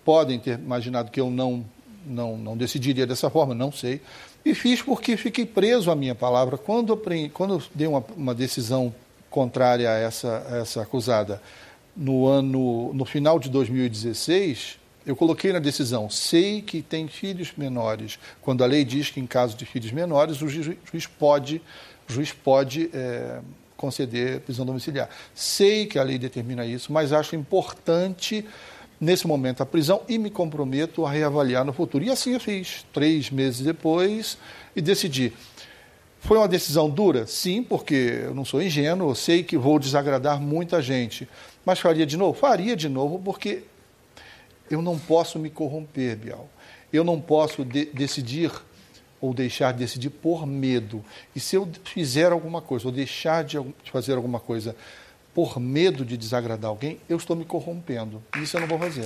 podem 0.03 0.39
ter 0.39 0.59
imaginado 0.59 1.11
que 1.11 1.19
eu 1.19 1.29
não, 1.29 1.65
não, 2.05 2.37
não 2.37 2.57
decidiria 2.57 3.07
dessa 3.07 3.29
forma, 3.29 3.53
não 3.53 3.71
sei. 3.71 4.01
E 4.43 4.55
fiz 4.55 4.81
porque 4.81 5.15
fiquei 5.15 5.45
preso 5.45 5.91
à 5.91 5.95
minha 5.95 6.15
palavra. 6.15 6.57
Quando, 6.57 6.99
quando 7.33 7.55
eu 7.55 7.63
dei 7.73 7.87
uma, 7.87 8.03
uma 8.17 8.33
decisão 8.33 8.93
contrária 9.29 9.89
a 9.89 9.97
essa, 9.97 10.47
a 10.49 10.57
essa 10.57 10.81
acusada 10.81 11.41
no 11.95 12.27
ano 12.27 12.93
no 12.93 13.05
final 13.05 13.39
de 13.39 13.49
2016, 13.49 14.80
eu 15.05 15.15
coloquei 15.15 15.51
na 15.51 15.59
decisão, 15.59 16.09
sei 16.09 16.61
que 16.61 16.81
tem 16.81 17.07
filhos 17.07 17.53
menores. 17.57 18.19
Quando 18.41 18.63
a 18.63 18.67
lei 18.67 18.85
diz 18.85 19.09
que 19.09 19.19
em 19.19 19.25
caso 19.25 19.57
de 19.57 19.65
filhos 19.65 19.91
menores, 19.91 20.41
o 20.41 20.47
juiz, 20.47 21.07
pode, 21.17 21.61
o 22.07 22.13
juiz 22.13 22.31
pode 22.31 22.89
é, 22.93 23.39
conceder 23.75 24.41
prisão 24.41 24.65
domiciliar. 24.65 25.09
Sei 25.33 25.87
que 25.87 25.97
a 25.97 26.03
lei 26.03 26.19
determina 26.19 26.65
isso, 26.65 26.93
mas 26.93 27.11
acho 27.11 27.35
importante 27.35 28.45
nesse 28.99 29.25
momento 29.25 29.63
a 29.63 29.65
prisão 29.65 30.03
e 30.07 30.19
me 30.19 30.29
comprometo 30.29 31.03
a 31.03 31.11
reavaliar 31.11 31.65
no 31.65 31.73
futuro. 31.73 32.03
E 32.03 32.11
assim 32.11 32.33
eu 32.33 32.39
fiz, 32.39 32.85
três 32.93 33.31
meses 33.31 33.61
depois, 33.61 34.37
e 34.75 34.81
decidi. 34.81 35.33
Foi 36.19 36.37
uma 36.37 36.47
decisão 36.47 36.87
dura? 36.87 37.25
Sim, 37.25 37.63
porque 37.63 38.21
eu 38.25 38.35
não 38.35 38.45
sou 38.45 38.61
ingênuo, 38.61 39.09
eu 39.09 39.15
sei 39.15 39.41
que 39.41 39.57
vou 39.57 39.79
desagradar 39.79 40.39
muita 40.39 40.79
gente. 40.79 41.27
Mas 41.65 41.79
faria 41.79 42.05
de 42.05 42.15
novo? 42.15 42.37
Faria 42.37 42.75
de 42.75 42.87
novo, 42.87 43.19
porque 43.19 43.63
eu 44.71 44.81
não 44.81 44.97
posso 44.97 45.37
me 45.37 45.49
corromper, 45.49 46.15
Bial. 46.15 46.49
Eu 46.91 47.03
não 47.03 47.19
posso 47.19 47.63
de 47.65 47.85
decidir 47.85 48.51
ou 49.19 49.33
deixar 49.33 49.71
de 49.73 49.79
decidir 49.79 50.09
por 50.09 50.47
medo. 50.47 51.03
E 51.35 51.39
se 51.39 51.55
eu 51.55 51.69
fizer 51.83 52.31
alguma 52.31 52.61
coisa, 52.61 52.87
ou 52.87 52.91
deixar 52.91 53.43
de 53.43 53.57
fazer 53.91 54.13
alguma 54.13 54.39
coisa 54.39 54.75
por 55.33 55.59
medo 55.59 56.03
de 56.03 56.17
desagradar 56.17 56.69
alguém, 56.69 56.99
eu 57.07 57.17
estou 57.17 57.35
me 57.35 57.45
corrompendo. 57.45 58.23
Isso 58.41 58.57
eu 58.57 58.61
não 58.61 58.67
vou 58.67 58.79
fazer. 58.79 59.03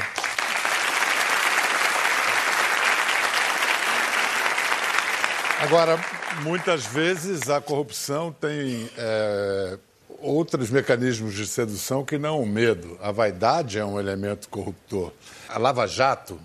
Agora, 5.60 6.00
muitas 6.44 6.86
vezes 6.86 7.50
a 7.50 7.60
corrupção 7.60 8.32
tem 8.32 8.90
é, 8.98 9.78
outros 10.22 10.70
mecanismos 10.70 11.34
de 11.34 11.46
sedução 11.48 12.04
que 12.04 12.18
não 12.18 12.42
o 12.42 12.46
medo. 12.46 12.98
A 13.02 13.12
vaidade 13.12 13.78
é 13.78 13.86
um 13.86 14.00
elemento 14.00 14.50
corruptor. 14.50 15.12
A 15.48 15.58
Lava 15.58 15.86
Jato 15.88 16.40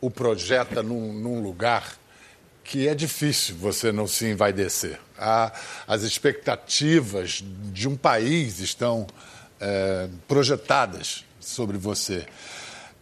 o 0.00 0.10
projeta 0.10 0.82
num, 0.82 1.12
num 1.12 1.42
lugar 1.42 1.96
que 2.62 2.88
é 2.88 2.94
difícil 2.94 3.56
você 3.56 3.92
não 3.92 4.06
se 4.06 4.26
envaidecer. 4.26 4.98
as 5.86 6.02
expectativas 6.02 7.42
de 7.72 7.88
um 7.88 7.96
país 7.96 8.58
estão 8.58 9.06
é, 9.60 10.08
projetadas 10.26 11.24
sobre 11.40 11.78
você. 11.78 12.26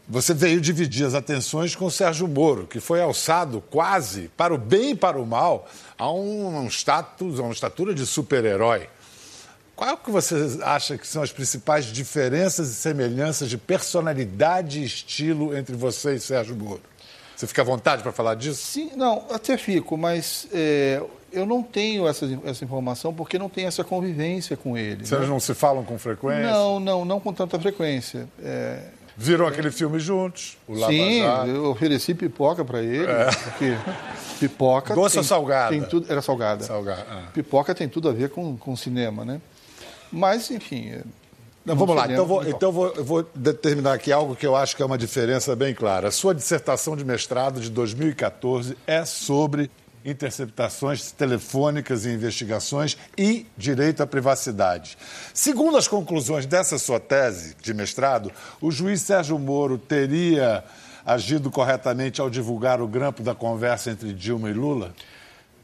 Você 0.07 0.35
veio 0.35 0.61
dividir 0.61 1.07
as 1.07 1.15
atenções 1.15 1.75
com 1.75 1.87
o 1.87 1.91
Sérgio 1.91 2.29
Moro, 2.29 2.67
que 2.67 2.79
foi 2.79 3.01
alçado 3.01 3.63
quase, 3.71 4.31
para 4.37 4.53
o 4.53 4.59
bem 4.59 4.91
e 4.91 4.95
para 4.95 5.19
o 5.19 5.27
mal, 5.27 5.67
a 5.97 6.13
um, 6.13 6.59
um 6.59 6.69
status, 6.69 7.41
a 7.41 7.43
uma 7.43 7.53
estatura 7.53 7.95
de 7.95 8.05
super-herói. 8.05 8.87
Qual 9.77 9.97
que 9.97 10.11
você 10.11 10.59
acha 10.63 10.97
que 10.97 11.07
são 11.07 11.23
as 11.23 11.33
principais 11.33 11.87
diferenças 11.87 12.71
e 12.71 12.75
semelhanças 12.75 13.49
de 13.49 13.59
personalidade 13.59 14.81
e 14.81 14.85
estilo 14.85 15.57
entre 15.57 15.75
você 15.75 16.15
e 16.15 16.21
Sérgio 16.21 16.55
Moro? 16.55 16.81
Você 17.35 17.47
fica 17.47 17.63
à 17.63 17.65
vontade 17.65 18.03
para 18.03 18.13
falar 18.13 18.37
disso? 18.37 18.65
Sim, 18.65 18.93
não, 18.95 19.25
até 19.31 19.57
fico, 19.57 19.97
mas 19.97 20.47
é, 20.53 21.03
eu 21.33 21.45
não 21.45 21.63
tenho 21.63 22.07
essa, 22.07 22.27
essa 22.45 22.65
informação 22.65 23.13
porque 23.13 23.37
não 23.37 23.49
tenho 23.49 23.67
essa 23.67 23.83
convivência 23.83 24.57
com 24.57 24.79
ele. 24.79 25.05
Vocês 25.05 25.21
né? 25.21 25.27
não 25.27 25.41
se 25.41 25.53
falam 25.53 25.85
com 25.85 25.99
frequência? 25.99 26.53
Não, 26.53 26.79
não, 26.79 27.05
não 27.05 27.19
com 27.19 27.33
tanta 27.33 27.59
frequência. 27.59 28.29
É, 28.41 28.79
Viram 29.17 29.47
é, 29.47 29.49
aquele 29.49 29.71
filme 29.71 29.99
juntos? 29.99 30.57
O 30.67 30.75
Lava 30.75 30.93
Sim, 30.93 31.23
Jato. 31.23 31.49
eu 31.49 31.71
ofereci 31.71 32.15
pipoca 32.15 32.65
para 32.65 32.83
ele, 32.83 33.11
é. 33.11 33.27
porque 33.27 33.77
pipoca... 34.41 34.95
Doce 34.95 35.15
tem, 35.15 35.21
ou 35.21 35.25
salgada? 35.25 35.71
Tem 35.71 35.83
tudo, 35.83 36.11
era 36.11 36.23
salgada. 36.23 36.65
Salgada. 36.65 37.07
Ah. 37.09 37.23
Pipoca 37.33 37.75
tem 37.75 37.89
tudo 37.89 38.09
a 38.09 38.13
ver 38.13 38.31
com, 38.31 38.57
com 38.57 38.77
cinema, 38.77 39.25
né? 39.25 39.41
Mas, 40.13 40.51
enfim, 40.51 40.91
é, 40.91 41.03
não, 41.65 41.75
vamos 41.75 41.97
lá, 41.97 42.05
então, 42.13 42.27
vou, 42.27 42.47
então 42.47 42.71
vou, 42.71 42.89
eu 42.89 43.05
vou 43.05 43.27
determinar 43.35 43.95
aqui 43.95 44.13
algo 44.13 44.37
que 44.37 44.47
eu 44.47 44.55
acho 44.55 44.77
que 44.77 44.83
é 44.83 44.87
uma 44.87 44.99
diferença 44.99 45.57
bem 45.57 45.75
clara. 45.75 46.09
A 46.09 46.11
sua 46.11 46.35
dissertação 46.35 46.95
de 46.95 47.05
mestrado 47.05 47.59
de 47.59 47.71
2014 47.71 48.77
é 48.87 49.05
sobre 49.07 49.71
interceptações 50.05 51.11
telefônicas 51.11 52.05
e 52.05 52.11
investigações 52.11 52.99
e 53.17 53.47
direito 53.57 54.03
à 54.03 54.07
privacidade. 54.07 54.99
Segundo 55.33 55.79
as 55.79 55.89
conclusões 55.89 56.45
dessa 56.45 56.79
sua 56.79 57.01
tese 57.01 57.57
de 57.63 57.73
mestrado, 57.73 58.31
o 58.61 58.71
juiz 58.71 59.01
Sérgio 59.01 59.39
Moro 59.39 59.79
teria 59.79 60.63
agido 61.07 61.51
corretamente 61.51 62.21
ao 62.21 62.29
divulgar 62.29 62.83
o 62.83 62.87
grampo 62.87 63.23
da 63.23 63.35
conversa 63.35 63.91
entre 63.91 64.13
Dilma 64.13 64.51
e 64.51 64.53
Lula? 64.53 64.95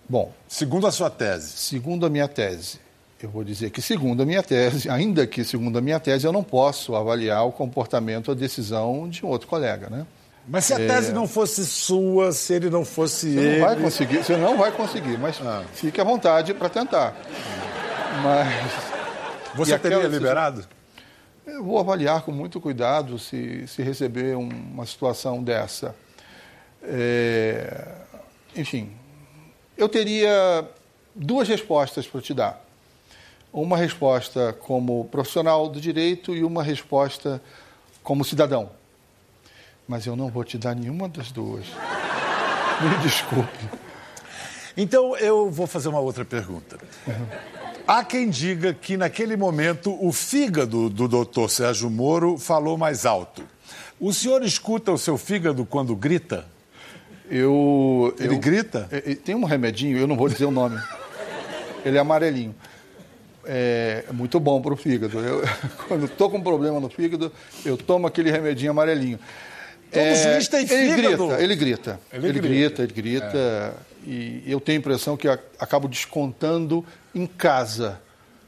Bom, 0.08 0.32
segundo 0.48 0.86
a 0.86 0.90
sua 0.90 1.10
tese. 1.10 1.52
Segundo 1.58 2.06
a 2.06 2.10
minha 2.10 2.26
tese, 2.26 2.80
eu 3.26 3.30
vou 3.30 3.44
dizer 3.44 3.70
que, 3.70 3.82
segundo 3.82 4.22
a 4.22 4.26
minha 4.26 4.42
tese, 4.42 4.88
ainda 4.88 5.26
que 5.26 5.44
segundo 5.44 5.78
a 5.78 5.80
minha 5.80 6.00
tese, 6.00 6.26
eu 6.26 6.32
não 6.32 6.42
posso 6.42 6.94
avaliar 6.94 7.46
o 7.46 7.52
comportamento, 7.52 8.30
a 8.30 8.34
decisão 8.34 9.08
de 9.08 9.24
um 9.24 9.28
outro 9.28 9.46
colega, 9.46 9.90
né? 9.90 10.06
Mas 10.48 10.64
se 10.64 10.74
a 10.74 10.80
é... 10.80 10.86
tese 10.86 11.12
não 11.12 11.28
fosse 11.28 11.66
sua, 11.66 12.32
se 12.32 12.54
ele 12.54 12.70
não 12.70 12.84
fosse 12.84 13.34
você 13.34 13.38
ele... 13.38 13.58
Não 13.58 13.66
vai 13.66 13.76
conseguir, 13.76 14.24
você 14.24 14.36
não 14.36 14.56
vai 14.56 14.72
conseguir, 14.72 15.18
mas 15.18 15.38
ah. 15.42 15.62
fique 15.74 16.00
à 16.00 16.04
vontade 16.04 16.54
para 16.54 16.68
tentar. 16.68 17.14
Mas... 18.22 18.90
Você 19.54 19.78
teria 19.78 19.98
liberado? 20.06 20.66
Eu 21.46 21.62
vou 21.62 21.78
avaliar 21.78 22.22
com 22.22 22.32
muito 22.32 22.60
cuidado 22.60 23.18
se, 23.18 23.66
se 23.66 23.82
receber 23.82 24.36
uma 24.36 24.86
situação 24.86 25.42
dessa. 25.42 25.94
É... 26.82 27.86
Enfim, 28.56 28.90
eu 29.76 29.88
teria 29.88 30.64
duas 31.14 31.48
respostas 31.48 32.06
para 32.06 32.20
te 32.22 32.32
dar 32.32 32.69
uma 33.52 33.76
resposta 33.76 34.52
como 34.60 35.04
profissional 35.06 35.68
do 35.68 35.80
direito 35.80 36.34
e 36.34 36.44
uma 36.44 36.62
resposta 36.62 37.42
como 38.02 38.24
cidadão. 38.24 38.70
Mas 39.88 40.06
eu 40.06 40.14
não 40.14 40.28
vou 40.28 40.44
te 40.44 40.56
dar 40.56 40.74
nenhuma 40.74 41.08
das 41.08 41.32
duas. 41.32 41.66
Me 42.80 42.96
desculpe. 43.02 43.68
Então 44.76 45.16
eu 45.16 45.50
vou 45.50 45.66
fazer 45.66 45.88
uma 45.88 45.98
outra 45.98 46.24
pergunta. 46.24 46.78
Uhum. 47.06 47.26
Há 47.86 48.04
quem 48.04 48.30
diga 48.30 48.72
que 48.72 48.96
naquele 48.96 49.36
momento 49.36 49.96
o 50.00 50.12
fígado 50.12 50.88
do 50.88 51.08
doutor 51.08 51.50
Sérgio 51.50 51.90
Moro 51.90 52.38
falou 52.38 52.78
mais 52.78 53.04
alto. 53.04 53.42
O 53.98 54.12
senhor 54.12 54.42
escuta 54.44 54.92
o 54.92 54.98
seu 54.98 55.18
fígado 55.18 55.66
quando 55.66 55.94
grita? 55.96 56.46
Eu. 57.28 58.14
Ele 58.18 58.34
eu, 58.34 58.38
grita? 58.38 58.88
É, 58.90 59.12
é, 59.12 59.14
tem 59.14 59.34
um 59.34 59.44
remedinho, 59.44 59.98
eu 59.98 60.06
não 60.06 60.16
vou 60.16 60.28
dizer 60.28 60.44
o 60.44 60.50
nome. 60.50 60.80
Ele 61.84 61.96
é 61.96 62.00
amarelinho 62.00 62.54
é 63.44 64.04
muito 64.12 64.38
bom 64.38 64.60
para 64.60 64.72
o 64.72 64.76
fígado. 64.76 65.18
Eu, 65.18 65.42
quando 65.88 66.06
estou 66.06 66.30
com 66.30 66.40
problema 66.40 66.80
no 66.80 66.88
fígado, 66.88 67.32
eu 67.64 67.76
tomo 67.76 68.06
aquele 68.06 68.30
remedinho 68.30 68.70
amarelinho. 68.70 69.18
Todo 69.90 70.02
é, 70.02 70.32
juiz 70.34 70.48
tem 70.48 70.66
fígado. 70.66 70.90
Ele 70.90 71.02
grita, 71.02 71.42
ele 71.42 71.56
grita. 71.56 72.00
Ele, 72.12 72.28
ele 72.28 72.40
grita, 72.40 72.82
ele 72.82 72.92
grita. 72.92 73.36
É. 73.36 73.72
E 74.06 74.42
eu 74.46 74.60
tenho 74.60 74.78
a 74.78 74.80
impressão 74.80 75.16
que 75.16 75.28
acabo 75.58 75.88
descontando 75.88 76.84
em 77.14 77.26
casa, 77.26 78.00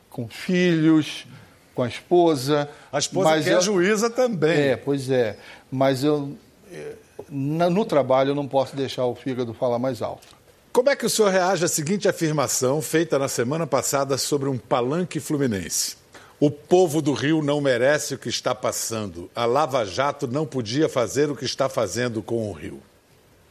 com 0.08 0.28
filhos, 0.28 1.26
com 1.74 1.82
a 1.82 1.88
esposa. 1.88 2.68
A 2.92 2.98
esposa 2.98 3.30
mas 3.30 3.44
que 3.44 3.50
é 3.50 3.60
juíza 3.60 4.08
também. 4.08 4.58
É, 4.58 4.76
pois 4.76 5.10
é. 5.10 5.36
Mas 5.70 6.04
eu, 6.04 6.36
é, 6.72 6.92
no 7.28 7.84
trabalho, 7.84 8.30
eu 8.30 8.34
não 8.34 8.46
posso 8.46 8.76
deixar 8.76 9.04
o 9.06 9.14
fígado 9.14 9.52
falar 9.52 9.78
mais 9.78 10.00
alto. 10.00 10.41
Como 10.72 10.88
é 10.88 10.96
que 10.96 11.04
o 11.04 11.10
senhor 11.10 11.30
reage 11.30 11.66
à 11.66 11.68
seguinte 11.68 12.08
afirmação 12.08 12.80
feita 12.80 13.18
na 13.18 13.28
semana 13.28 13.66
passada 13.66 14.16
sobre 14.16 14.48
um 14.48 14.56
palanque 14.56 15.20
fluminense? 15.20 15.96
O 16.40 16.50
povo 16.50 17.02
do 17.02 17.12
Rio 17.12 17.42
não 17.42 17.60
merece 17.60 18.14
o 18.14 18.18
que 18.18 18.30
está 18.30 18.54
passando. 18.54 19.30
A 19.34 19.44
Lava 19.44 19.84
Jato 19.84 20.26
não 20.26 20.46
podia 20.46 20.88
fazer 20.88 21.30
o 21.30 21.36
que 21.36 21.44
está 21.44 21.68
fazendo 21.68 22.22
com 22.22 22.48
o 22.48 22.52
Rio. 22.52 22.82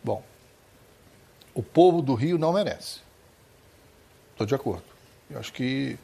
Bom, 0.04 0.24
o 1.54 1.62
povo 1.62 2.02
do 2.02 2.16
Rio 2.16 2.40
não 2.40 2.52
merece. 2.52 3.02
Estou 4.32 4.48
de 4.48 4.56
acordo. 4.56 4.84
Eu 5.30 5.40
acho 5.40 5.54
que. 5.54 6.00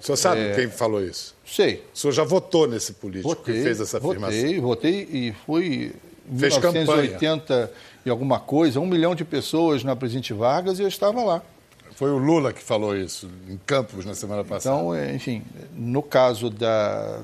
O 0.00 0.02
senhor 0.02 0.16
sabe 0.16 0.40
é... 0.40 0.54
quem 0.54 0.70
falou 0.70 1.04
isso? 1.04 1.36
Sei. 1.46 1.84
O 1.94 1.98
senhor 1.98 2.12
já 2.12 2.24
votou 2.24 2.66
nesse 2.66 2.94
político 2.94 3.28
votei, 3.28 3.54
que 3.54 3.62
fez 3.62 3.80
essa 3.80 3.98
afirmação? 3.98 4.40
Votei, 4.40 4.60
votei 4.60 5.08
e 5.12 5.34
fui 5.44 5.94
Fez 6.24 6.56
1980 6.56 7.38
campanha. 7.38 7.70
E 8.04 8.10
alguma 8.10 8.38
coisa, 8.38 8.80
um 8.80 8.86
milhão 8.86 9.14
de 9.14 9.24
pessoas 9.24 9.82
na 9.82 9.96
Presidente 9.96 10.32
Vargas 10.32 10.78
e 10.78 10.82
eu 10.82 10.88
estava 10.88 11.22
lá. 11.22 11.42
Foi 11.94 12.10
o 12.10 12.18
Lula 12.18 12.52
que 12.52 12.62
falou 12.62 12.96
isso 12.96 13.30
em 13.48 13.56
Campos 13.64 14.04
na 14.04 14.14
semana 14.14 14.42
passada. 14.42 14.76
Então, 14.76 14.94
é, 14.94 15.14
enfim, 15.14 15.42
no 15.72 16.02
caso 16.02 16.50
da, 16.50 17.20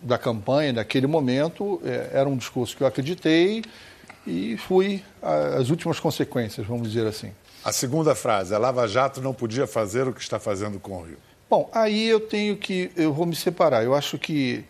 da 0.00 0.16
campanha, 0.16 0.72
naquele 0.72 1.06
momento, 1.06 1.80
é, 1.84 2.10
era 2.12 2.28
um 2.28 2.36
discurso 2.36 2.76
que 2.76 2.82
eu 2.82 2.86
acreditei 2.86 3.62
e 4.26 4.56
fui 4.56 5.02
às 5.58 5.70
últimas 5.70 5.98
consequências, 5.98 6.66
vamos 6.66 6.88
dizer 6.88 7.06
assim. 7.06 7.32
A 7.64 7.72
segunda 7.72 8.14
frase, 8.14 8.54
a 8.54 8.58
Lava 8.58 8.86
Jato 8.86 9.20
não 9.20 9.34
podia 9.34 9.66
fazer 9.66 10.06
o 10.06 10.12
que 10.12 10.20
está 10.20 10.38
fazendo 10.38 10.78
com 10.78 10.98
o 10.98 11.02
Rio. 11.02 11.18
Bom, 11.50 11.68
aí 11.72 12.08
eu 12.08 12.20
tenho 12.20 12.56
que, 12.56 12.90
eu 12.96 13.12
vou 13.12 13.26
me 13.26 13.36
separar. 13.36 13.84
Eu 13.84 13.94
acho 13.94 14.18
que 14.18 14.64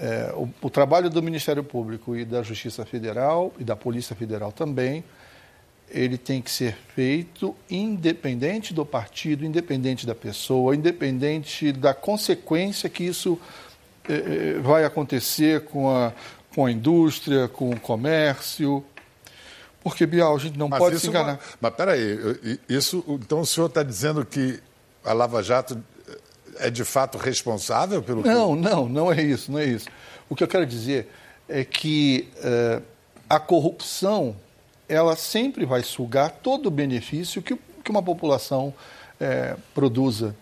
é, 0.00 0.32
o, 0.34 0.48
o, 0.62 0.70
trabalho 0.70 1.10
do 1.10 1.20
Ministério 1.22 1.64
Público 1.64 2.16
e 2.16 2.24
da 2.24 2.42
Justiça 2.42 2.84
Federal 2.84 3.52
e 3.58 3.64
da 3.64 3.74
Polícia 3.74 4.14
Federal 4.14 4.52
também, 4.52 5.02
ele 5.90 6.16
tem 6.16 6.40
que 6.40 6.50
ser 6.50 6.76
feito 6.94 7.54
independente 7.68 8.72
do 8.72 8.86
partido, 8.86 9.44
independente 9.44 10.06
da 10.06 10.14
pessoa, 10.14 10.76
independente 10.76 11.72
da 11.72 11.92
consequência 11.92 12.88
que 12.88 13.04
isso 13.04 13.38
é, 14.08 14.14
é 14.56 14.58
vai 14.60 14.84
acontecer 14.84 15.64
com 15.64 15.90
a, 15.90 16.12
com 16.54 16.66
a 16.66 16.70
indústria, 16.70 17.48
com 17.48 17.70
o 17.70 17.80
comércio. 17.80 18.84
Porque, 19.82 20.06
Bial, 20.06 20.36
a 20.36 20.38
gente 20.38 20.58
não 20.58 20.68
mas 20.68 20.78
pode 20.78 21.00
se 21.00 21.08
enganar. 21.08 21.40
Mas 21.60 21.74
peraí, 21.74 22.58
isso, 22.68 23.04
então 23.08 23.40
o 23.40 23.46
senhor 23.46 23.66
está 23.66 23.82
dizendo 23.82 24.24
que 24.24 24.60
a 25.04 25.12
Lava 25.12 25.42
Jato 25.42 25.82
é 26.58 26.70
de 26.70 26.84
fato 26.84 27.18
responsável 27.18 28.02
pelo 28.02 28.22
Não, 28.22 28.54
que... 28.54 28.62
não, 28.62 28.88
não 28.88 29.12
é 29.12 29.22
isso, 29.22 29.50
não 29.50 29.58
é 29.58 29.64
isso. 29.64 29.88
O 30.28 30.36
que 30.36 30.42
eu 30.42 30.48
quero 30.48 30.66
dizer 30.66 31.08
é 31.48 31.64
que 31.64 32.28
uh, 32.38 32.82
a 33.28 33.40
corrupção 33.40 34.36
ela 34.88 35.16
sempre 35.16 35.64
vai 35.66 35.82
sugar 35.82 36.30
todo 36.30 36.66
o 36.66 36.70
benefício 36.70 37.42
que, 37.42 37.56
que 37.84 37.90
uma 37.90 38.02
população 38.02 38.72
uh, 39.20 39.60
produza. 39.74 40.34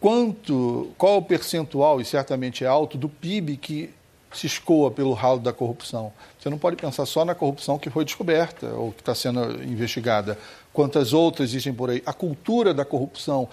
Quanto, 0.00 0.92
qual 0.96 1.18
o 1.18 1.22
percentual, 1.22 2.00
e 2.00 2.04
certamente 2.04 2.64
é 2.64 2.66
alto, 2.66 2.96
do 2.96 3.08
PIB 3.08 3.56
que 3.56 3.90
se 4.32 4.46
escoa 4.46 4.90
pelo 4.90 5.12
ralo 5.12 5.40
da 5.40 5.52
corrupção? 5.52 6.12
Você 6.38 6.48
não 6.48 6.58
pode 6.58 6.76
pensar 6.76 7.04
só 7.06 7.24
na 7.24 7.34
corrupção 7.34 7.78
que 7.78 7.90
foi 7.90 8.04
descoberta 8.04 8.68
ou 8.68 8.92
que 8.92 9.00
está 9.00 9.14
sendo 9.14 9.62
investigada. 9.64 10.38
Quantas 10.72 11.12
outras 11.12 11.50
existem 11.50 11.72
por 11.72 11.90
aí? 11.90 12.02
A 12.06 12.12
cultura 12.12 12.72
da 12.72 12.84
corrupção, 12.84 13.48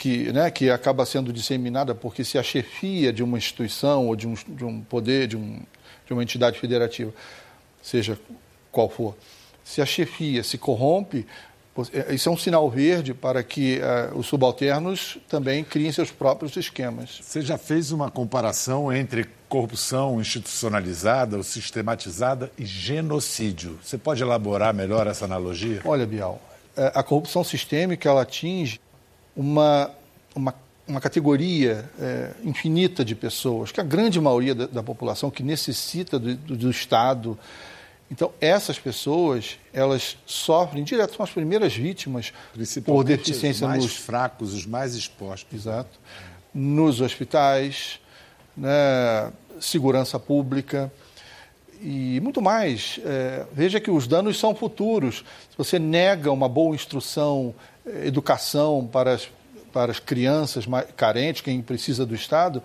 que, 0.00 0.32
né, 0.32 0.50
que 0.50 0.70
acaba 0.70 1.04
sendo 1.04 1.30
disseminada 1.30 1.94
porque 1.94 2.24
se 2.24 2.38
a 2.38 2.42
chefia 2.42 3.12
de 3.12 3.22
uma 3.22 3.36
instituição 3.36 4.06
ou 4.06 4.16
de 4.16 4.26
um, 4.26 4.32
de 4.48 4.64
um 4.64 4.80
poder, 4.80 5.26
de, 5.26 5.36
um, 5.36 5.60
de 6.06 6.14
uma 6.14 6.22
entidade 6.22 6.58
federativa, 6.58 7.12
seja 7.82 8.18
qual 8.72 8.88
for, 8.88 9.14
se 9.62 9.82
a 9.82 9.84
chefia 9.84 10.42
se 10.42 10.56
corrompe, 10.56 11.26
é, 11.92 12.14
isso 12.14 12.30
é 12.30 12.32
um 12.32 12.36
sinal 12.36 12.70
verde 12.70 13.12
para 13.12 13.42
que 13.42 13.78
uh, 13.78 14.18
os 14.18 14.26
subalternos 14.26 15.18
também 15.28 15.62
criem 15.62 15.92
seus 15.92 16.10
próprios 16.10 16.56
esquemas. 16.56 17.20
Você 17.20 17.42
já 17.42 17.58
fez 17.58 17.92
uma 17.92 18.10
comparação 18.10 18.90
entre 18.90 19.28
corrupção 19.50 20.18
institucionalizada 20.18 21.36
ou 21.36 21.42
sistematizada 21.42 22.50
e 22.56 22.64
genocídio. 22.64 23.78
Você 23.82 23.98
pode 23.98 24.22
elaborar 24.22 24.72
melhor 24.72 25.06
essa 25.06 25.26
analogia? 25.26 25.82
Olha, 25.84 26.06
Bial, 26.06 26.40
é, 26.74 26.90
a 26.94 27.02
corrupção 27.02 27.44
sistêmica 27.44 28.08
ela 28.08 28.22
atinge 28.22 28.80
uma, 29.40 29.90
uma, 30.34 30.54
uma 30.86 31.00
categoria 31.00 31.90
é, 31.98 32.32
infinita 32.44 33.02
de 33.02 33.14
pessoas, 33.14 33.72
que 33.72 33.80
a 33.80 33.84
grande 33.84 34.20
maioria 34.20 34.54
da, 34.54 34.66
da 34.66 34.82
população 34.82 35.30
que 35.30 35.42
necessita 35.42 36.18
do, 36.18 36.34
do, 36.34 36.56
do, 36.58 36.70
Estado. 36.70 37.38
Então, 38.10 38.32
essas 38.38 38.78
pessoas, 38.78 39.58
elas 39.72 40.18
sofrem 40.26 40.84
direto, 40.84 41.16
são 41.16 41.24
as 41.24 41.30
primeiras 41.30 41.74
vítimas 41.74 42.34
por 42.84 43.02
deficiência 43.02 43.64
os 43.64 43.70
mais 43.70 43.82
nos... 43.82 43.96
fracos, 43.96 44.52
os 44.52 44.66
mais 44.66 44.94
expostos. 44.94 45.58
Exato. 45.58 45.98
Nos 46.52 47.00
hospitais, 47.00 47.98
né, 48.54 49.32
segurança 49.58 50.18
pública 50.18 50.92
e 51.80 52.20
muito 52.20 52.42
mais. 52.42 53.00
É, 53.04 53.46
veja 53.52 53.80
que 53.80 53.90
os 53.90 54.06
danos 54.06 54.38
são 54.38 54.54
futuros. 54.54 55.24
Se 55.50 55.56
você 55.56 55.78
nega 55.78 56.30
uma 56.30 56.48
boa 56.48 56.74
instrução 56.74 57.54
educação 58.04 58.88
para 58.90 59.14
as, 59.14 59.28
para 59.72 59.90
as 59.90 59.98
crianças 59.98 60.64
carentes, 60.96 61.42
quem 61.42 61.60
precisa 61.62 62.04
do 62.04 62.14
Estado, 62.14 62.62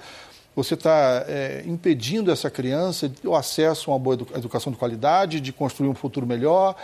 você 0.55 0.73
está 0.73 1.25
é, 1.27 1.63
impedindo 1.65 2.31
essa 2.31 2.49
criança 2.49 3.11
o 3.23 3.35
acesso 3.35 3.91
a 3.91 3.93
uma 3.93 3.99
boa 3.99 4.15
educação 4.35 4.71
de 4.71 4.77
qualidade, 4.77 5.41
de 5.41 5.51
construir 5.51 5.89
um 5.89 5.95
futuro 5.95 6.25
melhor. 6.25 6.75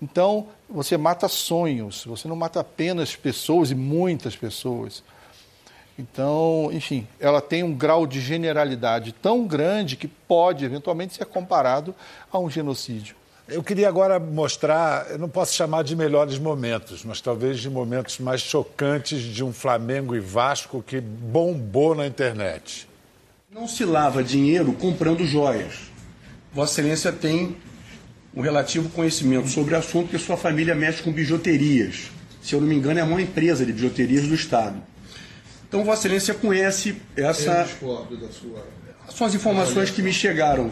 Então, 0.00 0.48
você 0.68 0.96
mata 0.96 1.28
sonhos, 1.28 2.04
você 2.04 2.26
não 2.26 2.34
mata 2.34 2.58
apenas 2.58 3.14
pessoas 3.14 3.70
e 3.70 3.74
muitas 3.74 4.34
pessoas. 4.34 5.04
Então, 5.98 6.70
enfim, 6.72 7.06
ela 7.20 7.40
tem 7.40 7.62
um 7.62 7.74
grau 7.74 8.06
de 8.06 8.20
generalidade 8.20 9.12
tão 9.12 9.46
grande 9.46 9.96
que 9.96 10.08
pode 10.08 10.64
eventualmente 10.64 11.14
ser 11.14 11.26
comparado 11.26 11.94
a 12.30 12.38
um 12.38 12.48
genocídio. 12.48 13.14
Eu 13.48 13.62
queria 13.62 13.88
agora 13.88 14.18
mostrar, 14.18 15.10
eu 15.10 15.18
não 15.18 15.28
posso 15.28 15.54
chamar 15.54 15.82
de 15.82 15.94
melhores 15.94 16.38
momentos, 16.38 17.04
mas 17.04 17.20
talvez 17.20 17.58
de 17.58 17.68
momentos 17.68 18.18
mais 18.18 18.40
chocantes 18.40 19.20
de 19.20 19.44
um 19.44 19.52
Flamengo 19.52 20.16
e 20.16 20.20
Vasco 20.20 20.82
que 20.82 21.00
bombou 21.00 21.94
na 21.94 22.06
internet. 22.06 22.88
Não 23.50 23.68
se 23.68 23.84
lava 23.84 24.22
dinheiro 24.22 24.72
comprando 24.72 25.26
joias. 25.26 25.90
Vossa 26.54 26.80
Excelência 26.80 27.12
tem 27.12 27.56
um 28.34 28.40
relativo 28.40 28.88
conhecimento 28.90 29.48
sobre 29.48 29.74
o 29.74 29.78
assunto 29.78 30.08
que 30.08 30.18
sua 30.18 30.36
família 30.36 30.74
mexe 30.74 31.02
com 31.02 31.12
bijuterias. 31.12 32.10
Se 32.40 32.54
eu 32.54 32.60
não 32.60 32.68
me 32.68 32.74
engano, 32.74 32.98
é 32.98 33.02
a 33.02 33.06
maior 33.06 33.20
empresa 33.20 33.66
de 33.66 33.72
bijuterias 33.72 34.26
do 34.26 34.34
Estado. 34.34 34.82
Então, 35.72 35.82
Vossa 35.84 36.06
Excelência 36.06 36.34
conhece 36.34 36.96
essa. 37.16 37.50
Eu 37.50 37.64
discordo 37.64 38.16
da 38.18 38.28
sua 38.28 38.62
são 39.14 39.26
as 39.26 39.34
informações 39.34 39.90
que 39.90 40.00
me 40.00 40.12
chegaram. 40.12 40.70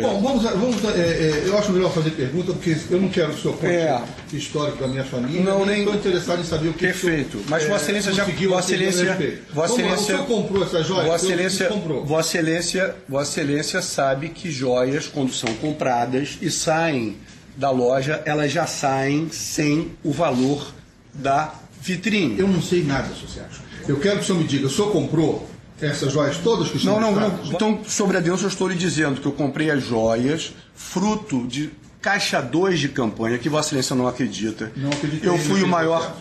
Bom, 0.00 0.22
vamos, 0.22 0.42
vamos 0.44 0.84
é, 0.96 0.98
é, 0.98 1.42
eu 1.46 1.58
acho 1.58 1.72
melhor 1.72 1.92
fazer 1.92 2.10
pergunta, 2.10 2.52
porque 2.52 2.76
eu 2.90 3.00
não 3.00 3.08
quero 3.08 3.32
o 3.32 3.38
seu 3.38 3.52
conte 3.52 3.66
é. 3.66 4.00
histórico 4.32 4.78
da 4.78 4.88
minha 4.88 5.04
família. 5.04 5.42
Não, 5.42 5.66
nem 5.66 5.80
estou 5.80 5.94
interessado 5.94 6.40
em 6.40 6.44
saber 6.44 6.68
o 6.68 6.72
que 6.72 6.86
Perfeito. 6.86 7.38
Que 7.38 7.50
Mas 7.50 7.64
Vossa 7.64 7.84
Excelência 7.84 8.12
já. 8.12 8.24
Vossa 8.24 8.74
Excelência. 8.74 9.42
Vossa 9.52 9.74
Excelência. 9.74 10.20
O 10.22 10.26
comprou 10.26 10.62
essa 10.64 10.82
joia? 10.82 11.04
Vossa 11.04 11.26
Excelência, 11.26 11.68
Vossa 12.04 12.38
Excelência, 12.38 12.96
Vossa 13.08 13.40
Excelência 13.40 13.82
sabe 13.82 14.28
que 14.30 14.50
joias, 14.50 15.06
quando 15.06 15.32
são 15.32 15.52
compradas 15.56 16.38
e 16.40 16.50
saem 16.50 17.18
da 17.56 17.70
loja, 17.70 18.22
elas 18.24 18.50
já 18.50 18.66
saem 18.66 19.28
sem 19.30 19.92
o 20.02 20.12
valor 20.12 20.72
da 21.12 21.52
vitrine. 21.82 22.38
Eu 22.38 22.46
não 22.46 22.62
sei 22.62 22.84
nada, 22.84 23.08
associado. 23.08 23.50
Eu 23.88 23.98
quero 23.98 24.18
que 24.18 24.22
o 24.22 24.26
senhor 24.26 24.38
me 24.38 24.46
diga, 24.46 24.66
o 24.66 24.70
senhor 24.70 24.92
comprou 24.92 25.50
essas 25.80 26.12
joias 26.12 26.36
todas 26.38 26.70
que 26.70 26.76
estão 26.76 27.00
Não, 27.00 27.12
não, 27.12 27.28
não. 27.28 27.44
Então, 27.46 27.80
sobre 27.84 28.16
a 28.16 28.20
Deus, 28.20 28.40
eu 28.42 28.48
estou 28.48 28.68
lhe 28.68 28.76
dizendo 28.76 29.20
que 29.20 29.26
eu 29.26 29.32
comprei 29.32 29.68
as 29.68 29.82
joias 29.82 30.54
fruto 30.74 31.44
de 31.46 31.70
caixa 32.00 32.40
2 32.40 32.78
de 32.78 32.88
campanha, 32.88 33.36
que 33.38 33.48
Vossa 33.48 33.68
Excelência 33.68 33.96
não 33.96 34.06
acredita. 34.06 34.72
Não 34.76 34.90
acredito. 34.90 35.24
Eu 35.24 35.36
fui 35.38 35.62
o 35.62 35.68
maior 35.68 36.16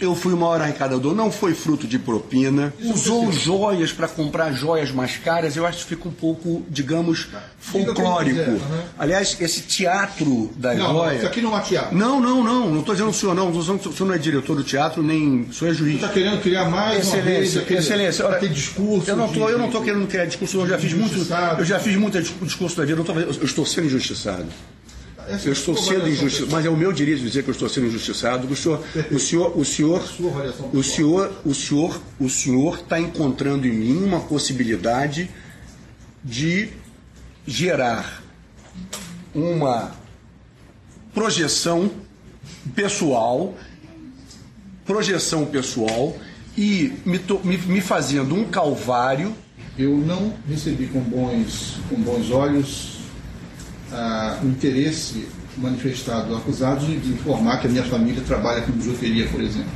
eu 0.00 0.14
fui 0.14 0.32
o 0.32 0.36
maior 0.36 0.60
arrecadador, 0.60 1.14
não 1.14 1.30
foi 1.30 1.54
fruto 1.54 1.86
de 1.86 1.98
propina, 1.98 2.72
usou 2.80 3.30
joias 3.32 3.92
para 3.92 4.08
comprar 4.08 4.52
joias 4.52 4.90
mais 4.90 5.16
caras, 5.16 5.56
eu 5.56 5.66
acho 5.66 5.78
que 5.78 5.94
fica 5.94 6.08
um 6.08 6.12
pouco, 6.12 6.64
digamos, 6.68 7.28
folclórico. 7.58 8.50
Uhum. 8.50 8.82
Aliás, 8.98 9.36
esse 9.40 9.62
teatro 9.62 10.50
da 10.56 10.74
não, 10.74 10.92
joia. 10.92 11.16
Isso 11.16 11.26
aqui 11.26 11.40
não 11.40 11.56
é 11.56 11.60
teatro. 11.60 11.96
Não, 11.96 12.20
não, 12.20 12.42
não, 12.42 12.70
não 12.70 12.80
estou 12.80 12.94
dizendo 12.94 13.10
o 13.10 13.14
senhor 13.14 13.34
não, 13.34 13.50
o 13.50 13.62
senhor 13.62 14.06
não 14.06 14.14
é 14.14 14.18
diretor 14.18 14.56
do 14.56 14.64
teatro, 14.64 15.02
nem 15.02 15.42
o 15.42 15.52
senhor 15.52 15.70
é 15.70 15.74
juiz. 15.74 16.00
Você 16.00 16.04
está 16.04 16.14
querendo 16.14 16.40
criar 16.40 16.68
mais 16.68 16.98
excelência, 16.98 17.16
uma 17.16 17.24
vez 17.24 17.56
aquele, 17.56 17.78
excelência, 17.78 18.28
aquele 18.28 18.54
discurso. 18.54 19.10
Eu 19.10 19.16
não 19.16 19.66
estou 19.66 19.82
querendo 19.82 20.06
criar 20.06 20.26
discurso, 20.26 20.58
eu 20.58 20.68
já 20.68 20.78
fiz 20.78 20.92
muito. 20.92 21.14
Eu 21.58 21.64
já 21.64 21.78
fiz 21.78 21.96
muito 21.96 22.20
discurso 22.44 22.76
da 22.76 22.84
vida, 22.84 23.00
eu, 23.00 23.04
tô, 23.04 23.12
eu 23.12 23.44
estou 23.44 23.64
sendo 23.64 23.86
injustiçado. 23.86 24.46
Eu 25.44 25.52
estou 25.52 25.76
sendo 25.76 26.08
injustiçado, 26.08 26.50
mas 26.50 26.64
é 26.64 26.68
o 26.68 26.76
meu 26.76 26.92
direito 26.92 27.22
dizer 27.22 27.42
que 27.42 27.50
eu 27.50 27.52
estou 27.52 27.68
sendo 27.68 27.86
injustiçado. 27.86 28.46
O 28.50 28.56
senhor, 28.56 28.80
o 29.10 29.18
senhor, 29.18 29.58
o 29.58 29.64
senhor, 29.64 30.02
o 30.72 30.82
senhor, 30.82 31.32
o 31.44 31.54
senhor, 31.54 32.00
o 32.20 32.28
senhor 32.28 32.78
está 32.78 32.98
encontrando 32.98 33.66
em 33.66 33.72
mim 33.72 34.04
uma 34.04 34.20
possibilidade 34.20 35.30
de 36.22 36.70
gerar 37.46 38.22
uma 39.34 39.92
projeção 41.12 41.90
pessoal, 42.74 43.54
projeção 44.84 45.46
pessoal 45.46 46.16
e 46.56 46.92
me, 47.04 47.20
me, 47.42 47.56
me 47.58 47.80
fazendo 47.80 48.34
um 48.34 48.44
calvário. 48.44 49.34
Eu 49.76 49.96
não 49.98 50.34
recebi 50.48 50.86
com 50.86 51.00
bons, 51.00 51.78
com 51.88 51.96
bons 51.96 52.30
olhos 52.30 52.93
ah, 53.94 54.38
o 54.42 54.46
interesse 54.48 55.26
manifestado 55.56 56.28
do 56.28 56.36
acusado 56.36 56.84
de, 56.84 57.12
informar 57.12 57.60
que 57.60 57.66
a 57.66 57.70
minha 57.70 57.84
família 57.84 58.22
trabalha 58.26 58.62
com 58.62 58.72
bijuteria, 58.72 59.26
por 59.28 59.40
exemplo. 59.40 59.70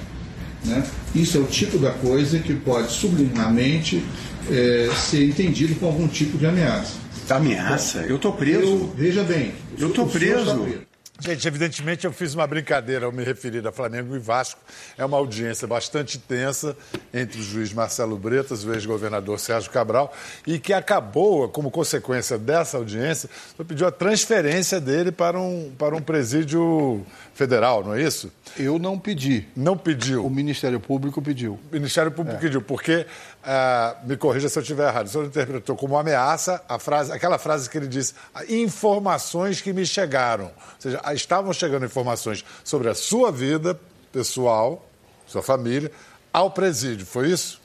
Né? 0.65 0.83
Isso 1.15 1.39
é 1.39 1.41
o 1.41 1.45
tipo 1.45 1.79
da 1.79 1.93
coisa 1.93 2.39
que 2.41 2.53
pode 2.53 2.91
subliminarmente 2.93 4.03
é, 4.51 4.91
ser 4.95 5.25
entendido 5.25 5.75
como 5.77 5.93
algum 5.93 6.09
tipo 6.09 6.37
de 6.37 6.47
ameaça. 6.47 6.95
Ameaça? 7.31 8.01
Eu 8.01 8.17
estou 8.17 8.33
preso. 8.33 8.63
Eu, 8.63 8.93
veja 8.97 9.23
bem. 9.23 9.53
Eu 9.79 9.89
estou 9.89 10.07
preso. 10.07 10.88
Gente, 11.21 11.49
evidentemente 11.49 12.07
eu 12.07 12.13
fiz 12.13 12.33
uma 12.33 12.47
brincadeira 12.47 13.05
ao 13.05 13.11
me 13.11 13.25
referir 13.25 13.67
a 13.67 13.73
Flamengo 13.73 14.15
e 14.15 14.21
Vasco. 14.21 14.61
É 14.97 15.05
uma 15.05 15.17
audiência 15.17 15.67
bastante 15.67 16.17
tensa 16.17 16.77
entre 17.13 17.41
o 17.41 17.43
juiz 17.43 17.73
Marcelo 17.73 18.17
Bretas 18.17 18.63
e 18.63 18.69
o 18.69 18.73
ex-governador 18.73 19.37
Sérgio 19.41 19.69
Cabral 19.73 20.15
e 20.47 20.61
que 20.61 20.73
acabou, 20.73 21.49
como 21.49 21.73
consequência 21.73 22.39
dessa 22.39 22.77
audiência, 22.77 23.29
pediu 23.67 23.89
a 23.89 23.91
transferência 23.91 24.81
dele 24.81 25.11
para 25.11 25.41
um, 25.41 25.73
para 25.77 25.97
um 25.97 26.01
presídio 26.01 27.05
federal, 27.35 27.85
não 27.85 27.95
é 27.95 28.03
isso? 28.03 28.33
Eu 28.57 28.79
não 28.79 28.99
pedi. 28.99 29.47
Não 29.57 29.77
pediu? 29.77 30.25
O 30.25 30.31
Ministério 30.31 30.81
Público 30.81 31.21
pediu. 31.21 31.59
O 31.71 31.75
Ministério 31.75 32.11
Público 32.11 32.37
é. 32.37 32.41
pediu, 32.41 32.63
porque, 32.63 33.07
uh, 33.45 34.07
me 34.07 34.17
corrija 34.17 34.49
se 34.49 34.59
eu 34.59 34.63
estiver 34.63 34.89
errado, 34.89 35.07
o 35.07 35.09
senhor 35.09 35.27
interpretou 35.27 35.77
como 35.77 35.97
ameaça 35.97 36.63
a 36.69 36.79
frase, 36.79 37.13
aquela 37.13 37.39
frase 37.39 37.71
que 37.71 37.79
ele 37.79 37.87
disse, 37.87 38.15
informações 38.49 39.61
que 39.61 39.73
me 39.73 39.87
chegaram. 39.87 40.47
Ou 40.47 40.81
seja, 40.81 41.01
estavam 41.15 41.53
chegando 41.53 41.87
informações 41.87 42.45
sobre 42.65 42.89
a 42.89 42.95
sua 42.95 43.31
vida 43.31 43.79
pessoal, 44.13 44.87
sua 45.27 45.43
família, 45.43 45.91
ao 46.33 46.51
presídio, 46.51 47.07
foi 47.07 47.31
isso? 47.31 47.61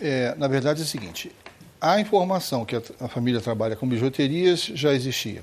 É, 0.00 0.34
na 0.36 0.48
verdade 0.48 0.80
é 0.80 0.84
o 0.84 0.86
seguinte, 0.86 1.30
a 1.80 2.00
informação 2.00 2.64
que 2.64 2.76
a, 2.76 2.82
a 3.00 3.08
família 3.08 3.40
trabalha 3.40 3.76
com 3.76 3.88
bijuterias 3.88 4.60
já 4.74 4.92
existia. 4.92 5.42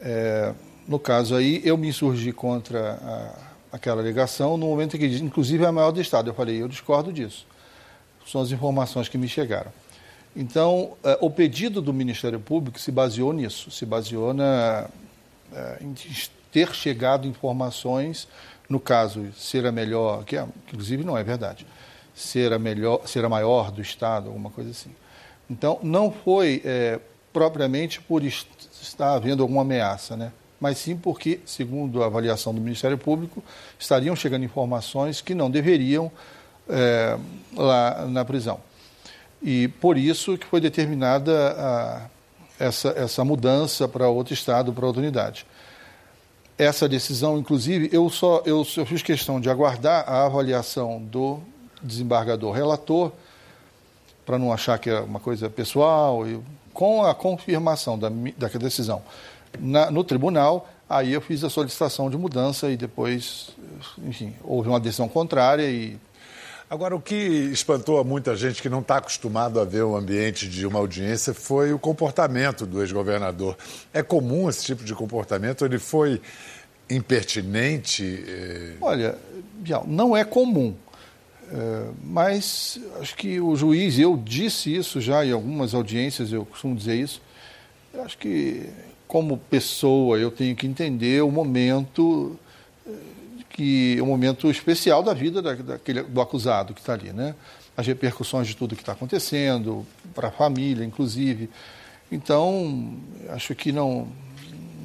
É, 0.00 0.52
no 0.86 0.98
caso 0.98 1.34
aí, 1.34 1.60
eu 1.64 1.76
me 1.76 1.88
insurgi 1.88 2.32
contra 2.32 2.94
a, 2.94 3.76
aquela 3.76 4.00
alegação 4.00 4.56
no 4.56 4.66
momento 4.66 4.96
em 4.96 4.98
que, 4.98 5.06
inclusive, 5.16 5.64
é 5.64 5.66
a 5.68 5.72
maior 5.72 5.90
do 5.90 6.00
Estado. 6.00 6.30
Eu 6.30 6.34
falei, 6.34 6.60
eu 6.60 6.68
discordo 6.68 7.12
disso. 7.12 7.46
São 8.26 8.40
as 8.40 8.50
informações 8.50 9.08
que 9.08 9.16
me 9.16 9.28
chegaram. 9.28 9.72
Então, 10.34 10.96
eh, 11.04 11.18
o 11.20 11.30
pedido 11.30 11.82
do 11.82 11.92
Ministério 11.92 12.40
Público 12.40 12.78
se 12.78 12.90
baseou 12.90 13.32
nisso, 13.32 13.70
se 13.70 13.84
baseou 13.84 14.32
na, 14.32 14.88
em 15.80 15.92
ter 16.52 16.74
chegado 16.74 17.26
informações, 17.26 18.28
no 18.68 18.78
caso, 18.78 19.32
ser 19.32 19.66
a 19.66 19.72
melhor, 19.72 20.24
que, 20.24 20.36
é, 20.36 20.46
inclusive 20.68 21.02
não 21.02 21.16
é 21.16 21.24
verdade, 21.24 21.66
ser 22.14 22.52
a, 22.52 22.58
melhor, 22.58 23.06
ser 23.06 23.24
a 23.24 23.28
maior 23.28 23.70
do 23.70 23.80
Estado, 23.80 24.28
alguma 24.28 24.50
coisa 24.50 24.70
assim. 24.70 24.90
Então, 25.50 25.78
não 25.82 26.12
foi 26.12 26.62
é, 26.64 27.00
propriamente 27.32 28.00
por 28.00 28.22
estar 28.22 29.14
havendo 29.14 29.42
alguma 29.42 29.62
ameaça, 29.62 30.16
né? 30.16 30.32
mas 30.62 30.78
sim 30.78 30.96
porque, 30.96 31.40
segundo 31.44 32.04
a 32.04 32.06
avaliação 32.06 32.54
do 32.54 32.60
Ministério 32.60 32.96
Público, 32.96 33.42
estariam 33.76 34.14
chegando 34.14 34.44
informações 34.44 35.20
que 35.20 35.34
não 35.34 35.50
deveriam 35.50 36.08
é, 36.68 37.18
lá 37.56 38.06
na 38.06 38.24
prisão. 38.24 38.60
E 39.42 39.66
por 39.66 39.98
isso 39.98 40.38
que 40.38 40.46
foi 40.46 40.60
determinada 40.60 41.56
a, 41.58 42.02
essa, 42.64 42.90
essa 42.90 43.24
mudança 43.24 43.88
para 43.88 44.08
outro 44.08 44.32
estado, 44.32 44.72
para 44.72 44.86
outra 44.86 45.02
unidade. 45.02 45.44
Essa 46.58 46.88
decisão, 46.88 47.38
inclusive, 47.38 47.88
eu 47.92 48.08
só 48.10 48.42
eu, 48.44 48.66
eu 48.76 48.86
fiz 48.86 49.02
questão 49.02 49.40
de 49.40 49.48
aguardar 49.48 50.04
a 50.08 50.26
avaliação 50.26 51.00
do 51.00 51.40
desembargador 51.82 52.52
relator, 52.52 53.10
para 54.24 54.38
não 54.38 54.52
achar 54.52 54.78
que 54.78 54.88
é 54.88 55.00
uma 55.00 55.18
coisa 55.18 55.50
pessoal, 55.50 56.26
e 56.26 56.40
com 56.72 57.04
a 57.04 57.14
confirmação 57.14 57.98
da, 57.98 58.08
da 58.36 58.48
decisão. 58.48 59.02
Na, 59.58 59.90
no 59.90 60.04
tribunal, 60.04 60.68
aí 60.88 61.12
eu 61.12 61.20
fiz 61.20 61.42
a 61.44 61.50
solicitação 61.50 62.08
de 62.08 62.16
mudança 62.16 62.70
e 62.70 62.76
depois, 62.76 63.50
enfim, 63.98 64.34
houve 64.44 64.68
uma 64.68 64.80
decisão 64.80 65.08
contrária 65.08 65.68
e 65.68 65.98
Agora, 66.72 66.96
o 66.96 67.02
que 67.02 67.14
espantou 67.14 68.00
a 68.00 68.04
muita 68.04 68.34
gente 68.34 68.62
que 68.62 68.68
não 68.70 68.80
está 68.80 68.96
acostumado 68.96 69.60
a 69.60 69.64
ver 69.64 69.82
o 69.82 69.94
ambiente 69.94 70.48
de 70.48 70.66
uma 70.66 70.78
audiência 70.78 71.34
foi 71.34 71.70
o 71.70 71.78
comportamento 71.78 72.64
do 72.64 72.80
ex-governador. 72.80 73.58
É 73.92 74.02
comum 74.02 74.48
esse 74.48 74.64
tipo 74.64 74.82
de 74.82 74.94
comportamento? 74.94 75.66
Ele 75.66 75.78
foi 75.78 76.18
impertinente? 76.88 78.24
Eh? 78.26 78.76
Olha, 78.80 79.18
não 79.86 80.16
é 80.16 80.24
comum. 80.24 80.74
É, 81.52 81.90
mas 82.02 82.80
acho 83.02 83.16
que 83.16 83.38
o 83.38 83.54
juiz, 83.54 83.98
eu 83.98 84.16
disse 84.16 84.74
isso 84.74 84.98
já 84.98 85.26
em 85.26 85.32
algumas 85.32 85.74
audiências, 85.74 86.32
eu 86.32 86.46
costumo 86.46 86.74
dizer 86.74 86.94
isso. 86.94 87.20
Acho 88.02 88.16
que, 88.16 88.66
como 89.06 89.36
pessoa, 89.36 90.16
eu 90.16 90.30
tenho 90.30 90.56
que 90.56 90.66
entender 90.66 91.22
o 91.22 91.30
momento 91.30 92.34
que 93.52 93.96
é 93.98 94.02
um 94.02 94.06
momento 94.06 94.50
especial 94.50 95.02
da 95.02 95.12
vida 95.12 95.42
daquele, 95.42 96.02
do 96.02 96.20
acusado 96.20 96.74
que 96.74 96.80
está 96.80 96.94
ali, 96.94 97.12
né? 97.12 97.34
As 97.76 97.86
repercussões 97.86 98.46
de 98.46 98.56
tudo 98.56 98.74
que 98.74 98.82
está 98.82 98.92
acontecendo, 98.92 99.86
para 100.14 100.28
a 100.28 100.30
família, 100.30 100.84
inclusive. 100.84 101.48
Então, 102.10 102.96
acho 103.28 103.54
que 103.54 103.72
não, 103.72 104.08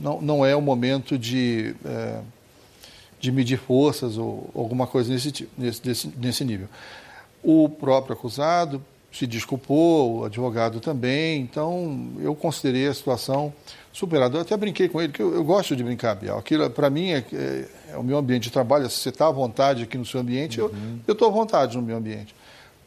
não, 0.01 0.21
não 0.21 0.45
é 0.45 0.55
o 0.55 0.61
momento 0.61 1.17
de, 1.17 1.75
é, 1.83 2.19
de 3.19 3.31
medir 3.31 3.57
forças 3.57 4.17
ou 4.17 4.49
alguma 4.55 4.87
coisa 4.87 5.11
nesse, 5.11 5.49
nesse, 5.57 6.13
nesse 6.17 6.45
nível. 6.45 6.67
O 7.43 7.69
próprio 7.69 8.13
acusado 8.13 8.83
se 9.11 9.25
desculpou, 9.25 10.19
o 10.19 10.25
advogado 10.25 10.79
também, 10.79 11.41
então 11.41 12.11
eu 12.19 12.35
considerei 12.35 12.87
a 12.87 12.93
situação 12.93 13.53
superada. 13.97 14.37
Eu 14.37 14.41
até 14.41 14.55
brinquei 14.55 14.87
com 14.87 15.01
ele, 15.01 15.11
que 15.11 15.21
eu, 15.21 15.33
eu 15.33 15.43
gosto 15.43 15.75
de 15.75 15.83
brincar, 15.83 16.15
Biel. 16.15 16.37
Aquilo, 16.37 16.69
para 16.69 16.89
mim, 16.89 17.09
é, 17.09 17.25
é, 17.33 17.65
é, 17.93 17.97
o 17.97 18.03
meu 18.03 18.17
ambiente 18.17 18.43
de 18.43 18.51
trabalho. 18.51 18.87
Se 18.89 18.99
você 18.99 19.09
está 19.09 19.27
à 19.27 19.31
vontade 19.31 19.83
aqui 19.83 19.97
no 19.97 20.05
seu 20.05 20.19
ambiente, 20.19 20.61
uhum. 20.61 20.99
eu 21.07 21.13
estou 21.13 21.27
à 21.27 21.31
vontade 21.31 21.75
no 21.75 21.81
meu 21.81 21.97
ambiente. 21.97 22.35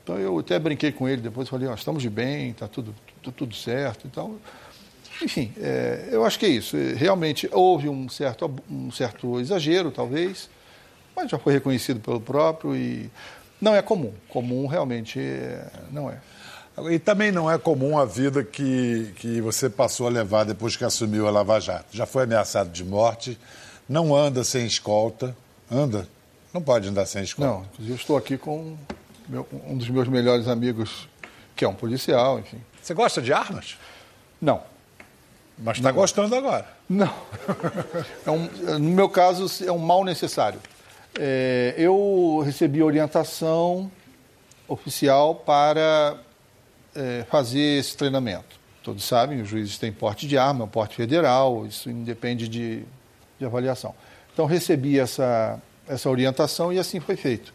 Então 0.03 0.17
eu 0.19 0.39
até 0.39 0.59
brinquei 0.59 0.93
com 0.93 1.09
ele, 1.09 1.21
depois 1.21 1.49
falei, 1.49 1.69
oh, 1.69 1.75
estamos 1.75 2.03
de 2.03 2.09
bem, 2.09 2.51
está 2.51 2.69
tudo, 2.69 2.95
tudo, 3.23 3.35
tudo, 3.35 3.55
certo. 3.55 4.07
Então, 4.07 4.39
enfim, 5.21 5.53
é, 5.59 6.09
eu 6.13 6.25
acho 6.25 6.39
que 6.39 6.47
é 6.47 6.49
isso. 6.49 6.77
Realmente 6.95 7.49
houve 7.53 7.89
um 7.89 8.09
certo, 8.09 8.51
um 8.71 8.93
certo 8.93 9.41
exagero, 9.41 9.91
talvez, 9.91 10.49
mas 11.15 11.29
já 11.29 11.39
foi 11.39 11.53
reconhecido 11.53 11.99
pelo 11.99 12.21
próprio 12.21 12.75
e 12.77 13.11
não 13.61 13.75
é 13.75 13.83
comum. 13.83 14.13
Comum 14.29 14.67
realmente 14.67 15.19
é, 15.19 15.67
não 15.91 16.09
é. 16.09 16.19
E 16.89 16.99
também 16.99 17.33
não 17.33 17.51
é 17.51 17.59
comum 17.59 17.99
a 17.99 18.05
vida 18.05 18.45
que, 18.45 19.13
que 19.17 19.41
você 19.41 19.69
passou 19.69 20.07
a 20.07 20.11
levar 20.11 20.45
depois 20.45 20.77
que 20.77 20.85
assumiu 20.85 21.27
a 21.27 21.31
Lava 21.31 21.61
Jato. 21.61 21.87
Já 21.91 22.07
foi 22.07 22.25
ameaçado 22.25 22.71
de 22.71 22.85
morte, 22.85 23.39
não 23.89 24.15
anda 24.15 24.45
sem 24.45 24.65
escolta. 24.65 25.37
Anda? 25.71 26.09
Não 26.53 26.63
pode 26.63 26.89
andar 26.89 27.07
sem 27.07 27.23
escolta. 27.23 27.53
Não, 27.53 27.63
inclusive 27.63 27.93
eu 27.93 27.97
estou 27.97 28.17
aqui 28.17 28.37
com 28.39 28.77
meu, 29.29 29.47
um 29.67 29.77
dos 29.77 29.89
meus 29.89 30.09
melhores 30.09 30.49
amigos, 30.49 31.09
que 31.55 31.65
é 31.65 31.69
um 31.69 31.75
policial, 31.75 32.39
enfim. 32.39 32.61
Você 32.83 32.95
gosta 32.95 33.23
de 33.23 33.33
armas? 33.33 33.77
Não. 34.41 34.63
Mas 35.57 35.77
está 35.77 35.93
gostando 35.93 36.35
agora? 36.35 36.67
Não. 36.89 37.13
É 38.27 38.31
um, 38.31 38.49
no 38.79 38.91
meu 38.91 39.09
caso, 39.09 39.47
é 39.65 39.73
um 39.73 39.79
mal 39.79 40.05
necessário. 40.05 40.61
É, 41.19 41.75
eu 41.77 42.43
recebi 42.45 42.83
orientação 42.83 43.91
oficial 44.69 45.35
para 45.35 46.17
é, 46.95 47.25
fazer 47.31 47.79
esse 47.79 47.97
treinamento. 47.97 48.59
Todos 48.83 49.05
sabem, 49.05 49.41
os 49.41 49.49
juízes 49.49 49.79
têm 49.79 49.93
porte 49.93 50.27
de 50.27 50.39
arma, 50.39 50.67
porte 50.67 50.97
federal, 50.97 51.67
isso 51.67 51.91
independe 51.91 52.49
de, 52.49 52.83
de 53.39 53.45
avaliação. 53.45 53.95
Então, 54.33 54.47
recebi 54.47 54.99
essa, 54.99 55.61
essa 55.87 56.09
orientação 56.09 56.73
e 56.73 56.79
assim 56.79 56.99
foi 56.99 57.17
feito. 57.17 57.53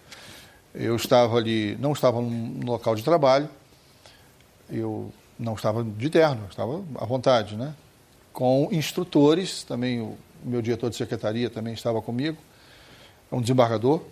Eu 0.73 0.95
estava 0.95 1.37
ali, 1.37 1.75
não 1.79 1.93
estava 1.93 2.21
no 2.21 2.65
local 2.65 2.95
de 2.95 3.03
trabalho, 3.03 3.49
eu 4.69 5.11
não 5.39 5.53
estava 5.53 5.83
de 5.83 6.09
terno, 6.09 6.47
estava 6.49 6.83
à 6.95 7.05
vontade, 7.05 7.55
né? 7.55 7.73
Com 8.33 8.67
instrutores, 8.71 9.63
também 9.63 10.01
o 10.01 10.17
meu 10.43 10.61
diretor 10.61 10.89
de 10.89 10.95
secretaria 10.95 11.49
também 11.49 11.73
estava 11.73 12.01
comigo, 12.01 12.37
é 13.31 13.35
um 13.35 13.41
desembargador 13.41 14.03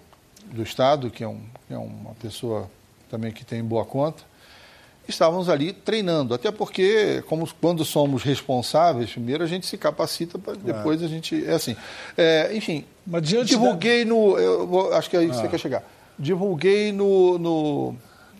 do 0.51 0.63
Estado, 0.63 1.09
que 1.09 1.23
é, 1.23 1.27
um, 1.27 1.41
é 1.69 1.77
uma 1.77 2.13
pessoa 2.15 2.69
também 3.09 3.31
que 3.31 3.45
tem 3.45 3.63
boa 3.63 3.85
conta, 3.85 4.23
estávamos 5.07 5.49
ali 5.49 5.73
treinando. 5.73 6.33
Até 6.33 6.51
porque, 6.51 7.23
como 7.27 7.47
quando 7.59 7.83
somos 7.83 8.23
responsáveis, 8.23 9.11
primeiro 9.11 9.43
a 9.43 9.47
gente 9.47 9.65
se 9.65 9.77
capacita, 9.77 10.37
para 10.39 10.53
depois 10.53 11.03
a 11.03 11.07
gente. 11.07 11.45
É 11.45 11.53
assim. 11.53 11.75
É, 12.17 12.55
enfim, 12.55 12.85
divulguei 13.43 14.03
da... 14.03 14.09
no. 14.09 14.37
Eu, 14.37 14.93
acho 14.93 15.09
que 15.09 15.17
é 15.17 15.19
aí 15.19 15.29
ah. 15.29 15.33
você 15.33 15.47
quer 15.47 15.59
chegar. 15.59 15.83
Divulguei 16.17 16.91
no, 16.91 17.37
no, 17.37 17.95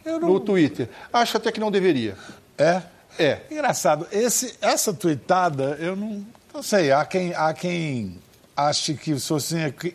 não... 0.06 0.20
no 0.20 0.40
Twitter. 0.40 0.90
Acho 1.12 1.38
até 1.38 1.52
que 1.52 1.60
não 1.60 1.72
deveria. 1.72 2.16
É? 2.58 2.82
É. 3.18 3.40
Engraçado. 3.52 4.08
Esse, 4.12 4.56
essa 4.62 4.94
tweetada, 4.94 5.78
eu 5.80 5.96
não, 5.96 6.26
não 6.54 6.64
sei. 6.64 6.92
Há 6.92 7.06
quem, 7.06 7.34
há 7.34 7.54
quem 7.54 8.18
ache 8.56 8.94
que 8.94 9.14
o 9.14 9.20
senhor 9.20 9.40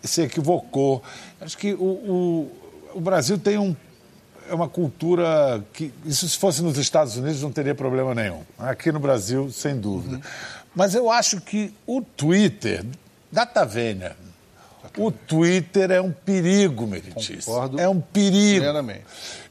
se 0.03 0.23
equivocou. 0.23 1.03
Acho 1.41 1.57
que 1.57 1.73
o, 1.75 1.85
o, 1.85 2.53
o 2.95 3.01
Brasil 3.01 3.39
tem 3.39 3.59
um 3.59 3.75
é 4.49 4.55
uma 4.55 4.69
cultura 4.69 5.63
que, 5.73 5.93
isso 6.05 6.29
se 6.29 6.37
fosse 6.37 6.63
nos 6.63 6.79
Estados 6.79 7.17
Unidos 7.17 7.43
não 7.43 7.53
teria 7.53 7.75
problema 7.75 8.15
nenhum. 8.15 8.43
Aqui 8.59 8.91
no 8.91 8.99
Brasil, 8.99 9.51
sem 9.51 9.79
dúvida. 9.79 10.17
Uhum. 10.17 10.23
Mas 10.75 10.95
eu 10.95 11.11
acho 11.11 11.41
que 11.41 11.73
o 11.87 12.01
Twitter, 12.03 12.85
data 13.31 13.65
vênia, 13.65 14.17
o 14.97 15.11
Twitter 15.11 15.91
é 15.91 16.01
um 16.01 16.13
perigo, 16.13 16.87
Meritício. 16.87 17.45
Concordo 17.45 17.81
é 17.81 17.89
um 17.89 18.01
perigo. 18.01 18.61
Plenamente. 18.61 19.05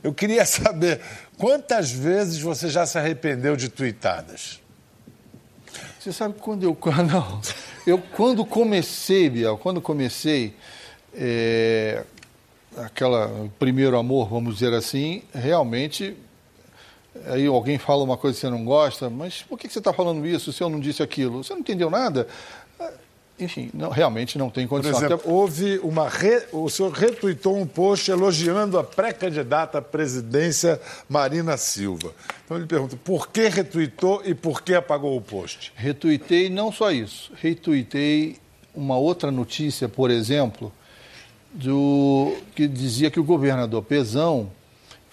Eu 0.03 0.13
queria 0.13 0.45
saber 0.45 1.01
quantas 1.37 1.91
vezes 1.91 2.39
você 2.39 2.69
já 2.69 2.85
se 2.85 2.97
arrependeu 2.97 3.55
de 3.55 3.69
tweetadas? 3.69 4.61
Você 5.99 6.11
sabe 6.11 6.35
quando 6.39 6.63
eu. 6.63 6.77
Não. 7.09 7.41
Eu, 7.85 7.97
quando 7.99 8.45
comecei, 8.45 9.29
Biel, 9.29 9.57
quando 9.57 9.81
comecei, 9.81 10.55
é, 11.13 12.03
aquela 12.77 13.49
primeiro 13.59 13.97
amor, 13.97 14.29
vamos 14.29 14.55
dizer 14.55 14.73
assim, 14.73 15.23
realmente 15.33 16.15
aí 17.25 17.47
alguém 17.47 17.77
fala 17.77 18.03
uma 18.03 18.17
coisa 18.17 18.35
que 18.35 18.41
você 18.41 18.49
não 18.49 18.63
gosta, 18.63 19.09
mas 19.09 19.43
por 19.43 19.57
que 19.57 19.67
você 19.69 19.79
está 19.79 19.91
falando 19.91 20.25
isso 20.25 20.53
se 20.53 20.63
eu 20.63 20.69
não 20.69 20.79
disse 20.79 21.01
aquilo? 21.01 21.43
Você 21.43 21.53
não 21.53 21.61
entendeu 21.61 21.89
nada? 21.89 22.27
Enfim, 23.39 23.69
não, 23.71 23.91
realmente 23.91 24.35
não 24.35 24.49
tem 24.49 24.65
condição. 24.65 24.93
Por 24.93 25.05
exemplo, 25.05 25.15
Até... 25.15 25.29
houve 25.29 25.77
uma. 25.83 26.09
Re... 26.09 26.41
O 26.51 26.67
senhor 26.69 26.91
retuitou 26.91 27.55
um 27.55 27.67
post 27.67 28.09
elogiando 28.09 28.79
a 28.79 28.83
pré-candidata 28.83 29.77
à 29.77 29.81
presidência 29.81 30.81
Marina 31.07 31.55
Silva. 31.55 32.13
Então 32.43 32.57
ele 32.57 32.65
pergunta 32.65 32.97
por 33.03 33.27
que 33.29 33.47
retuitou 33.47 34.23
e 34.25 34.33
por 34.33 34.63
que 34.63 34.73
apagou 34.73 35.15
o 35.15 35.21
post? 35.21 35.71
Retuitei 35.75 36.49
não 36.49 36.71
só 36.71 36.91
isso. 36.91 37.31
Retuitei 37.35 38.37
uma 38.73 38.97
outra 38.97 39.29
notícia, 39.29 39.87
por 39.87 40.09
exemplo, 40.09 40.71
do 41.53 42.35
que 42.55 42.67
dizia 42.67 43.09
que 43.09 43.19
o 43.19 43.23
governador 43.23 43.83
Pezão 43.83 44.51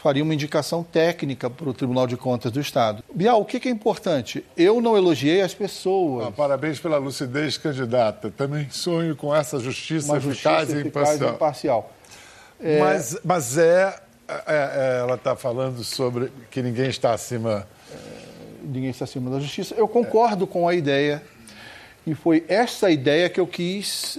faria 0.04 0.22
uma 0.22 0.34
indicação 0.34 0.82
técnica 0.82 1.48
para 1.48 1.66
o 1.66 1.72
Tribunal 1.72 2.06
de 2.06 2.14
Contas 2.14 2.52
do 2.52 2.60
Estado. 2.60 3.02
Bial, 3.14 3.40
o 3.40 3.44
que, 3.46 3.66
é 3.66 3.70
importante? 3.70 4.44
Eu 4.54 4.78
não 4.78 4.98
elogiei 4.98 5.40
as 5.40 5.54
pessoas. 5.54 6.26
Ah, 6.26 6.30
parabéns 6.30 6.78
pela 6.78 6.98
lucidez, 6.98 7.56
candidata. 7.56 8.30
Também 8.30 8.68
sonho 8.68 9.16
com 9.16 9.34
essa 9.34 9.58
justiça, 9.58 10.08
uma 10.08 10.18
eficaz, 10.18 10.68
justiça 10.68 11.24
e 11.24 11.30
imparcial. 11.30 11.90
É... 12.60 12.78
Mas, 12.80 13.18
mas 13.24 13.56
é, 13.56 13.98
é, 14.28 14.42
é 14.46 14.98
ela 15.00 15.14
está 15.14 15.34
falando 15.34 15.82
sobre 15.82 16.30
que 16.50 16.60
ninguém 16.60 16.90
está 16.90 17.14
acima. 17.14 17.66
É, 17.90 17.96
ninguém 18.62 18.90
está 18.90 19.06
acima 19.06 19.30
da 19.30 19.40
justiça. 19.40 19.74
Eu 19.74 19.88
concordo 19.88 20.46
com 20.46 20.68
a 20.68 20.74
ideia. 20.74 21.22
E 22.06 22.14
foi 22.14 22.44
essa 22.46 22.90
ideia 22.90 23.30
que 23.30 23.40
eu 23.40 23.46
quis, 23.46 24.18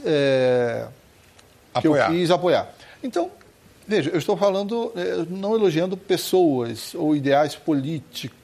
é, 1.75 1.81
que 1.81 1.87
eu 1.87 1.95
quis 2.07 2.31
apoiar. 2.31 2.69
Então, 3.03 3.29
Veja, 3.87 4.09
eu 4.09 4.17
estou 4.17 4.35
falando, 4.35 4.91
eh, 4.95 5.25
não 5.29 5.55
elogiando 5.55 5.95
pessoas 5.95 6.95
ou 6.95 7.15
ideais 7.15 7.55
políticos. 7.55 8.35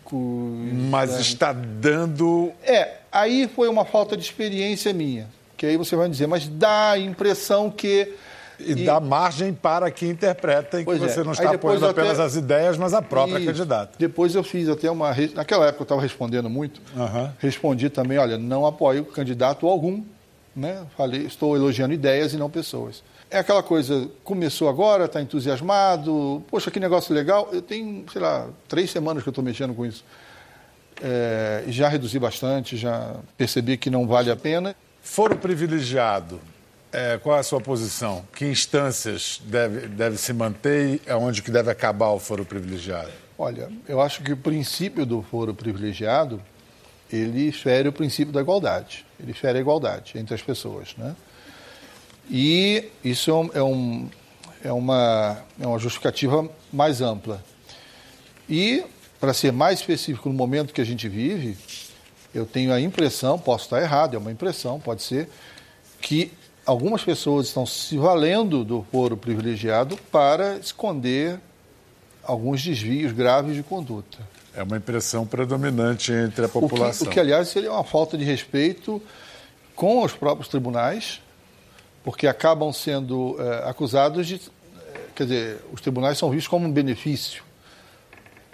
Mas 0.89 1.11
né? 1.11 1.21
está 1.21 1.51
dando. 1.51 2.51
É, 2.63 2.97
aí 3.11 3.49
foi 3.53 3.67
uma 3.67 3.83
falta 3.83 4.15
de 4.15 4.23
experiência 4.23 4.93
minha. 4.93 5.27
Que 5.57 5.65
aí 5.65 5.77
você 5.77 5.95
vai 5.95 6.07
dizer, 6.09 6.27
mas 6.27 6.47
dá 6.47 6.91
a 6.91 6.99
impressão 6.99 7.71
que. 7.71 8.13
E, 8.59 8.73
e... 8.73 8.85
dá 8.85 8.99
margem 8.99 9.51
para 9.51 9.89
que 9.89 10.05
interpretem 10.05 10.85
que 10.85 10.91
é. 10.91 10.95
você 10.97 11.23
não 11.23 11.31
está 11.31 11.49
apoiando 11.49 11.87
apenas 11.87 12.19
até... 12.19 12.23
as 12.23 12.35
ideias, 12.35 12.77
mas 12.77 12.93
a 12.93 13.01
própria 13.01 13.39
e 13.39 13.45
candidata. 13.45 13.93
Depois 13.97 14.35
eu 14.35 14.43
fiz 14.43 14.69
até 14.69 14.91
uma. 14.91 15.15
Naquela 15.33 15.65
época 15.65 15.81
eu 15.81 15.85
estava 15.85 16.01
respondendo 16.01 16.51
muito. 16.51 16.79
Uhum. 16.95 17.31
Respondi 17.39 17.89
também: 17.89 18.19
olha, 18.19 18.37
não 18.37 18.63
apoio 18.67 19.05
candidato 19.05 19.67
algum. 19.67 20.03
Né? 20.55 20.83
Falei, 20.97 21.21
estou 21.21 21.55
elogiando 21.55 21.93
ideias 21.93 22.33
e 22.33 22.37
não 22.37 22.49
pessoas 22.49 23.01
é 23.31 23.39
aquela 23.39 23.63
coisa, 23.63 24.09
começou 24.25 24.67
agora, 24.67 25.05
está 25.05 25.21
entusiasmado, 25.21 26.43
poxa, 26.49 26.69
que 26.69 26.81
negócio 26.81 27.15
legal. 27.15 27.47
Eu 27.53 27.61
tenho, 27.61 28.05
sei 28.11 28.21
lá, 28.21 28.49
três 28.67 28.91
semanas 28.91 29.23
que 29.23 29.29
eu 29.29 29.31
estou 29.31 29.43
mexendo 29.43 29.73
com 29.73 29.85
isso. 29.85 30.03
É, 31.01 31.63
já 31.69 31.87
reduzi 31.87 32.19
bastante, 32.19 32.75
já 32.75 33.15
percebi 33.37 33.77
que 33.77 33.89
não 33.89 34.05
vale 34.05 34.29
a 34.29 34.35
pena. 34.35 34.75
Foro 35.01 35.37
privilegiado, 35.37 36.41
é, 36.91 37.17
qual 37.17 37.37
é 37.37 37.39
a 37.39 37.43
sua 37.43 37.61
posição? 37.61 38.25
Que 38.35 38.45
instâncias 38.45 39.41
deve, 39.45 39.87
deve 39.87 40.17
se 40.17 40.33
manter 40.33 41.01
e 41.07 41.09
aonde 41.09 41.41
que 41.41 41.49
deve 41.49 41.71
acabar 41.71 42.09
o 42.09 42.19
foro 42.19 42.43
privilegiado? 42.43 43.11
Olha, 43.37 43.69
eu 43.87 44.01
acho 44.01 44.21
que 44.21 44.33
o 44.33 44.37
princípio 44.37 45.05
do 45.05 45.21
foro 45.21 45.53
privilegiado, 45.53 46.41
ele 47.11 47.49
fere 47.53 47.87
o 47.87 47.93
princípio 47.93 48.33
da 48.33 48.41
igualdade. 48.41 49.05
Ele 49.17 49.31
fere 49.31 49.57
a 49.57 49.61
igualdade 49.61 50.17
entre 50.17 50.35
as 50.35 50.41
pessoas, 50.41 50.95
né? 50.97 51.15
E 52.31 52.85
isso 53.03 53.29
é, 53.53 53.61
um, 53.61 54.07
é, 54.63 54.71
uma, 54.71 55.37
é 55.59 55.67
uma 55.67 55.77
justificativa 55.77 56.49
mais 56.71 57.01
ampla. 57.01 57.43
E, 58.49 58.85
para 59.19 59.33
ser 59.33 59.51
mais 59.51 59.81
específico 59.81 60.29
no 60.29 60.35
momento 60.35 60.73
que 60.73 60.79
a 60.79 60.85
gente 60.85 61.09
vive, 61.09 61.57
eu 62.33 62.45
tenho 62.45 62.71
a 62.71 62.79
impressão, 62.79 63.37
posso 63.37 63.65
estar 63.65 63.81
errado, 63.81 64.15
é 64.15 64.17
uma 64.17 64.31
impressão, 64.31 64.79
pode 64.79 65.03
ser, 65.03 65.29
que 65.99 66.31
algumas 66.65 67.03
pessoas 67.03 67.47
estão 67.47 67.65
se 67.65 67.97
valendo 67.97 68.63
do 68.63 68.85
foro 68.89 69.17
privilegiado 69.17 69.97
para 70.09 70.55
esconder 70.55 71.37
alguns 72.23 72.63
desvios 72.63 73.11
graves 73.11 73.55
de 73.55 73.63
conduta. 73.63 74.19
É 74.55 74.63
uma 74.63 74.77
impressão 74.77 75.27
predominante 75.27 76.13
entre 76.13 76.45
a 76.45 76.49
população. 76.49 77.07
O 77.07 77.09
que, 77.09 77.11
o 77.11 77.13
que 77.13 77.19
aliás, 77.19 77.49
seria 77.49 77.71
uma 77.73 77.83
falta 77.83 78.17
de 78.17 78.23
respeito 78.23 79.01
com 79.75 80.01
os 80.01 80.13
próprios 80.13 80.47
tribunais 80.47 81.19
porque 82.03 82.27
acabam 82.27 82.71
sendo 82.71 83.35
é, 83.39 83.69
acusados 83.69 84.27
de. 84.27 84.41
Quer 85.15 85.23
dizer, 85.23 85.65
os 85.71 85.81
tribunais 85.81 86.17
são 86.17 86.29
vistos 86.29 86.47
como 86.47 86.65
um 86.65 86.71
benefício, 86.71 87.43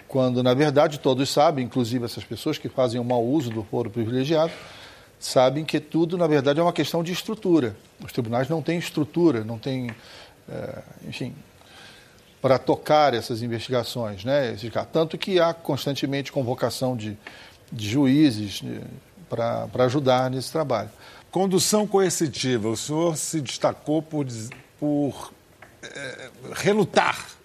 quando, 0.08 0.42
na 0.42 0.54
verdade, 0.54 0.98
todos 0.98 1.28
sabem, 1.28 1.64
inclusive 1.64 2.04
essas 2.04 2.24
pessoas 2.24 2.58
que 2.58 2.68
fazem 2.68 3.00
o 3.00 3.04
mau 3.04 3.24
uso 3.24 3.50
do 3.50 3.62
foro 3.62 3.90
privilegiado, 3.90 4.52
sabem 5.20 5.64
que 5.64 5.78
tudo, 5.78 6.16
na 6.16 6.26
verdade, 6.26 6.58
é 6.58 6.62
uma 6.62 6.72
questão 6.72 7.04
de 7.04 7.12
estrutura. 7.12 7.76
Os 8.02 8.10
tribunais 8.10 8.48
não 8.48 8.62
têm 8.62 8.78
estrutura, 8.78 9.44
não 9.44 9.58
têm, 9.58 9.90
é, 10.48 10.78
enfim, 11.06 11.34
para 12.40 12.58
tocar 12.58 13.12
essas 13.14 13.42
investigações. 13.42 14.24
Né? 14.24 14.56
Tanto 14.92 15.18
que 15.18 15.38
há 15.38 15.52
constantemente 15.52 16.32
convocação 16.32 16.96
de, 16.96 17.16
de 17.70 17.88
juízes 17.88 18.62
para 19.28 19.84
ajudar 19.84 20.30
nesse 20.30 20.50
trabalho. 20.50 20.90
Condução 21.30 21.86
coercitiva. 21.86 22.68
O 22.68 22.76
senhor 22.76 23.16
se 23.16 23.40
destacou 23.40 24.02
por, 24.02 24.26
por 24.78 25.32
é, 25.82 26.30
relutar 26.54 27.38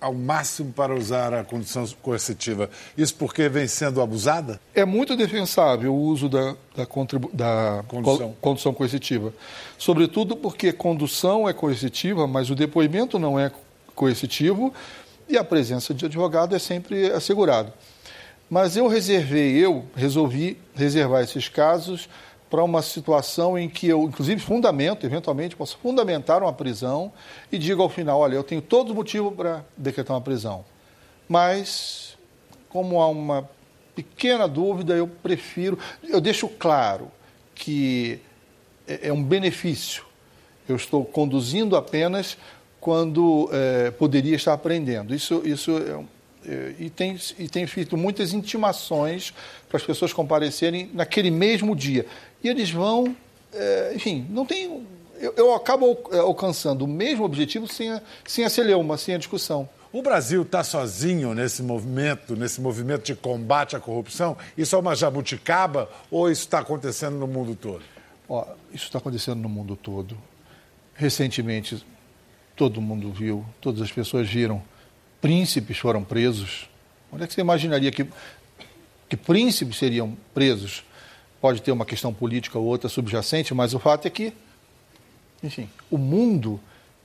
ao 0.00 0.12
máximo 0.14 0.72
para 0.72 0.94
usar 0.94 1.32
a 1.32 1.42
condução 1.42 1.86
coercitiva. 2.02 2.70
Isso 2.96 3.14
porque 3.14 3.48
vem 3.48 3.66
sendo 3.66 4.00
abusada? 4.00 4.60
É 4.74 4.84
muito 4.84 5.16
defensável 5.16 5.94
o 5.94 5.98
uso 5.98 6.28
da, 6.28 6.54
da, 6.76 6.86
da 7.32 7.84
condução. 7.88 8.34
condução 8.40 8.74
coercitiva. 8.74 9.32
Sobretudo 9.78 10.36
porque 10.36 10.72
condução 10.72 11.48
é 11.48 11.52
coercitiva, 11.52 12.26
mas 12.26 12.50
o 12.50 12.54
depoimento 12.54 13.18
não 13.18 13.40
é 13.40 13.50
coercitivo 13.94 14.72
e 15.28 15.36
a 15.36 15.42
presença 15.42 15.94
de 15.94 16.04
advogado 16.04 16.54
é 16.54 16.58
sempre 16.58 17.10
assegurado. 17.10 17.72
Mas 18.48 18.76
eu 18.76 18.86
reservei, 18.86 19.56
eu 19.56 19.84
resolvi 19.96 20.56
reservar 20.74 21.24
esses 21.24 21.48
casos 21.48 22.08
para 22.48 22.62
uma 22.62 22.82
situação 22.82 23.58
em 23.58 23.68
que 23.68 23.88
eu, 23.88 24.04
inclusive, 24.04 24.40
fundamento, 24.40 25.04
eventualmente, 25.04 25.56
posso 25.56 25.78
fundamentar 25.78 26.42
uma 26.42 26.52
prisão 26.52 27.12
e 27.50 27.58
digo 27.58 27.82
ao 27.82 27.88
final: 27.88 28.20
olha, 28.20 28.34
eu 28.34 28.44
tenho 28.44 28.62
todo 28.62 28.94
motivo 28.94 29.32
para 29.32 29.64
decretar 29.76 30.16
uma 30.16 30.22
prisão. 30.22 30.64
Mas, 31.28 32.16
como 32.68 33.00
há 33.00 33.08
uma 33.08 33.48
pequena 33.94 34.46
dúvida, 34.46 34.94
eu 34.94 35.08
prefiro. 35.08 35.78
Eu 36.02 36.20
deixo 36.20 36.48
claro 36.48 37.10
que 37.54 38.20
é, 38.86 39.08
é 39.08 39.12
um 39.12 39.22
benefício. 39.22 40.04
Eu 40.68 40.76
estou 40.76 41.04
conduzindo 41.04 41.76
apenas 41.76 42.36
quando 42.80 43.48
é, 43.52 43.90
poderia 43.90 44.36
estar 44.36 44.52
aprendendo. 44.52 45.14
Isso, 45.14 45.42
isso 45.44 45.76
é, 45.78 46.04
é, 46.48 46.74
e 46.78 46.90
tem, 46.90 47.18
e 47.38 47.48
tem 47.48 47.66
feito 47.66 47.96
muitas 47.96 48.32
intimações 48.32 49.34
para 49.68 49.76
as 49.76 49.82
pessoas 49.82 50.12
comparecerem 50.12 50.90
naquele 50.94 51.30
mesmo 51.30 51.74
dia. 51.74 52.06
E 52.46 52.48
eles 52.48 52.70
vão, 52.70 53.16
é, 53.52 53.92
enfim, 53.96 54.24
não 54.30 54.46
tem. 54.46 54.86
Eu, 55.18 55.34
eu, 55.36 55.52
acabo 55.52 55.98
é, 56.12 56.18
alcançando 56.18 56.84
o 56.84 56.86
mesmo 56.86 57.24
objetivo 57.24 57.66
sem 57.66 57.90
a, 57.90 58.00
sem 58.24 58.44
a 58.44 58.48
celeuma, 58.48 58.96
sem 58.96 59.16
a 59.16 59.18
discussão. 59.18 59.68
O 59.92 60.00
Brasil 60.00 60.42
está 60.42 60.62
sozinho 60.62 61.34
nesse 61.34 61.60
movimento, 61.60 62.36
nesse 62.36 62.60
movimento 62.60 63.04
de 63.04 63.16
combate 63.16 63.74
à 63.74 63.80
corrupção? 63.80 64.36
Isso 64.56 64.76
é 64.76 64.78
uma 64.78 64.94
jabuticaba 64.94 65.90
ou 66.08 66.30
isso 66.30 66.42
está 66.42 66.60
acontecendo 66.60 67.16
no 67.16 67.26
mundo 67.26 67.56
todo? 67.56 67.82
Ó, 68.28 68.46
isso 68.72 68.84
está 68.84 68.98
acontecendo 68.98 69.40
no 69.40 69.48
mundo 69.48 69.74
todo. 69.74 70.16
Recentemente, 70.94 71.84
todo 72.54 72.80
mundo 72.80 73.10
viu, 73.10 73.44
todas 73.60 73.82
as 73.82 73.90
pessoas 73.90 74.28
viram, 74.28 74.62
príncipes 75.20 75.78
foram 75.78 76.04
presos. 76.04 76.70
Onde 77.10 77.24
é 77.24 77.26
que 77.26 77.34
você 77.34 77.40
imaginaria 77.40 77.90
que, 77.90 78.06
que 79.08 79.16
príncipes 79.16 79.78
seriam 79.78 80.16
presos? 80.32 80.84
Pode 81.46 81.62
ter 81.62 81.70
uma 81.70 81.86
questão 81.86 82.12
política 82.12 82.58
ou 82.58 82.64
outra 82.64 82.88
subjacente, 82.88 83.54
mas 83.54 83.72
o 83.72 83.78
fato 83.78 84.04
é 84.04 84.10
que, 84.10 84.32
enfim, 85.40 85.70
o 85.88 85.96
mundo 85.96 86.58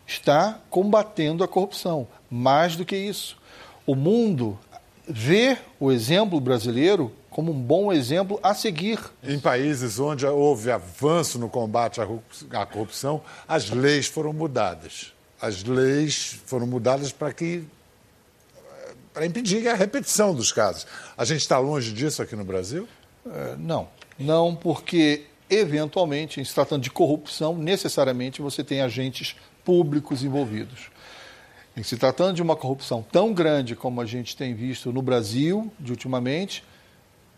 está 0.07 0.59
combatendo 0.67 1.43
a 1.43 1.47
corrupção. 1.47 2.07
Mais 2.27 2.75
do 2.75 2.83
que 2.83 2.97
isso, 2.97 3.37
o 3.85 3.93
mundo 3.93 4.57
vê 5.07 5.59
o 5.79 5.91
exemplo 5.91 6.41
brasileiro 6.41 7.13
como 7.29 7.51
um 7.51 7.61
bom 7.61 7.93
exemplo 7.93 8.39
a 8.41 8.55
seguir. 8.55 8.99
Em 9.23 9.39
países 9.39 9.99
onde 9.99 10.25
houve 10.25 10.71
avanço 10.71 11.37
no 11.37 11.47
combate 11.47 12.01
à 12.01 12.65
corrupção, 12.65 13.21
as 13.47 13.69
leis 13.69 14.07
foram 14.07 14.33
mudadas. 14.33 15.13
As 15.39 15.63
leis 15.63 16.41
foram 16.47 16.65
mudadas 16.65 17.11
para 17.11 17.31
que 17.31 17.63
para 19.13 19.23
impedir 19.23 19.67
a 19.67 19.75
repetição 19.75 20.33
dos 20.33 20.51
casos. 20.51 20.87
A 21.15 21.25
gente 21.25 21.41
está 21.41 21.59
longe 21.59 21.93
disso 21.93 22.23
aqui 22.23 22.35
no 22.35 22.43
Brasil? 22.43 22.87
Uh, 23.23 23.55
não. 23.59 24.00
Não, 24.17 24.55
porque 24.55 25.25
eventualmente, 25.49 26.39
em 26.39 26.45
se 26.45 26.53
tratando 26.53 26.81
de 26.81 26.89
corrupção, 26.89 27.57
necessariamente 27.57 28.41
você 28.41 28.63
tem 28.63 28.81
agentes 28.81 29.35
públicos 29.65 30.23
envolvidos. 30.23 30.89
Em 31.75 31.83
se 31.83 31.97
tratando 31.97 32.35
de 32.35 32.41
uma 32.41 32.55
corrupção 32.55 33.03
tão 33.11 33.33
grande 33.33 33.75
como 33.75 34.01
a 34.01 34.05
gente 34.05 34.35
tem 34.35 34.53
visto 34.53 34.91
no 34.91 35.01
Brasil, 35.01 35.71
de 35.79 35.91
ultimamente, 35.91 36.63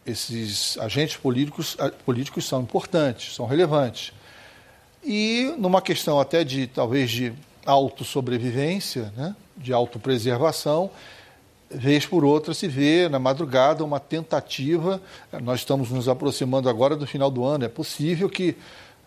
esses 0.05 0.77
agentes 0.77 1.17
políticos, 1.17 1.77
políticos 2.05 2.45
são 2.45 2.61
importantes, 2.61 3.35
são 3.35 3.45
relevantes. 3.45 4.11
E 5.03 5.53
numa 5.57 5.81
questão 5.81 6.19
até 6.19 6.43
de, 6.43 6.67
talvez, 6.67 7.09
de 7.09 7.33
autossobrevivência, 7.65 9.13
né, 9.15 9.35
de 9.57 9.73
autopreservação, 9.73 10.91
vez 11.75 12.05
por 12.05 12.23
outra 12.23 12.53
se 12.53 12.67
vê 12.67 13.07
na 13.09 13.19
madrugada 13.19 13.83
uma 13.83 13.99
tentativa. 13.99 15.01
Nós 15.41 15.59
estamos 15.59 15.89
nos 15.89 16.07
aproximando 16.07 16.69
agora 16.69 16.95
do 16.95 17.07
final 17.07 17.29
do 17.29 17.43
ano. 17.43 17.65
É 17.65 17.69
possível 17.69 18.29
que 18.29 18.55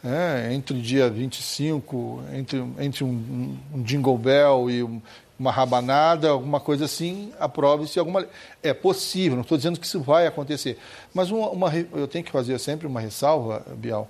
é, 0.04 0.52
entre 0.52 0.76
o 0.76 0.80
dia 0.80 1.10
25, 1.10 2.22
entre, 2.32 2.64
entre 2.78 3.02
um, 3.02 3.58
um 3.74 3.82
Jingle 3.82 4.18
Bell 4.18 4.70
e 4.70 4.82
um, 4.82 5.00
uma 5.38 5.50
rabanada, 5.50 6.30
alguma 6.30 6.60
coisa 6.60 6.84
assim, 6.84 7.32
aprove-se 7.38 7.98
alguma. 7.98 8.26
É 8.62 8.72
possível, 8.72 9.36
não 9.36 9.42
estou 9.42 9.56
dizendo 9.56 9.78
que 9.78 9.86
isso 9.86 10.00
vai 10.00 10.26
acontecer. 10.26 10.78
Mas 11.12 11.30
uma, 11.30 11.50
uma, 11.50 11.72
eu 11.92 12.06
tenho 12.06 12.24
que 12.24 12.30
fazer 12.30 12.58
sempre 12.58 12.86
uma 12.86 13.00
ressalva, 13.00 13.64
Bial, 13.76 14.08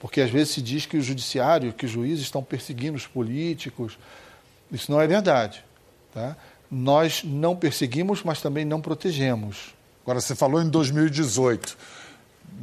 porque 0.00 0.20
às 0.20 0.30
vezes 0.30 0.54
se 0.54 0.62
diz 0.62 0.84
que 0.84 0.96
o 0.96 1.02
judiciário, 1.02 1.72
que 1.72 1.86
os 1.86 1.92
juízes 1.92 2.24
estão 2.24 2.42
perseguindo 2.42 2.96
os 2.96 3.06
políticos. 3.06 3.98
Isso 4.70 4.90
não 4.90 5.00
é 5.00 5.06
verdade. 5.06 5.64
Tá? 6.12 6.36
Nós 6.70 7.22
não 7.24 7.54
perseguimos, 7.54 8.22
mas 8.22 8.40
também 8.40 8.64
não 8.64 8.80
protegemos. 8.80 9.74
Agora, 10.02 10.20
você 10.20 10.34
falou 10.34 10.62
em 10.62 10.68
2018. 10.68 11.76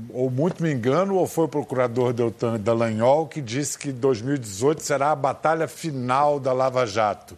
Ou 0.10 0.30
muito 0.30 0.64
me 0.64 0.72
engano, 0.72 1.16
ou 1.16 1.28
foi 1.28 1.46
o 1.46 1.48
procurador 1.48 2.14
Deltan 2.14 2.60
Dallagnol 2.60 3.28
que 3.28 3.42
disse 3.42 3.78
que 3.78 3.92
2018 3.92 4.82
será 4.82 5.12
a 5.12 5.16
batalha 5.16 5.68
final 5.68 6.40
da 6.40 6.52
Lava 6.52 6.86
Jato. 6.86 7.38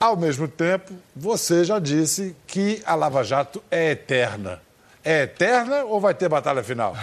Ao 0.00 0.16
mesmo 0.16 0.46
tempo, 0.46 0.94
você 1.14 1.64
já 1.64 1.78
disse 1.78 2.34
que 2.46 2.80
a 2.86 2.94
Lava 2.94 3.24
Jato 3.24 3.62
é 3.70 3.90
eterna. 3.90 4.62
É 5.04 5.22
eterna 5.22 5.84
ou 5.84 6.00
vai 6.00 6.14
ter 6.14 6.28
batalha 6.28 6.62
final? 6.62 6.96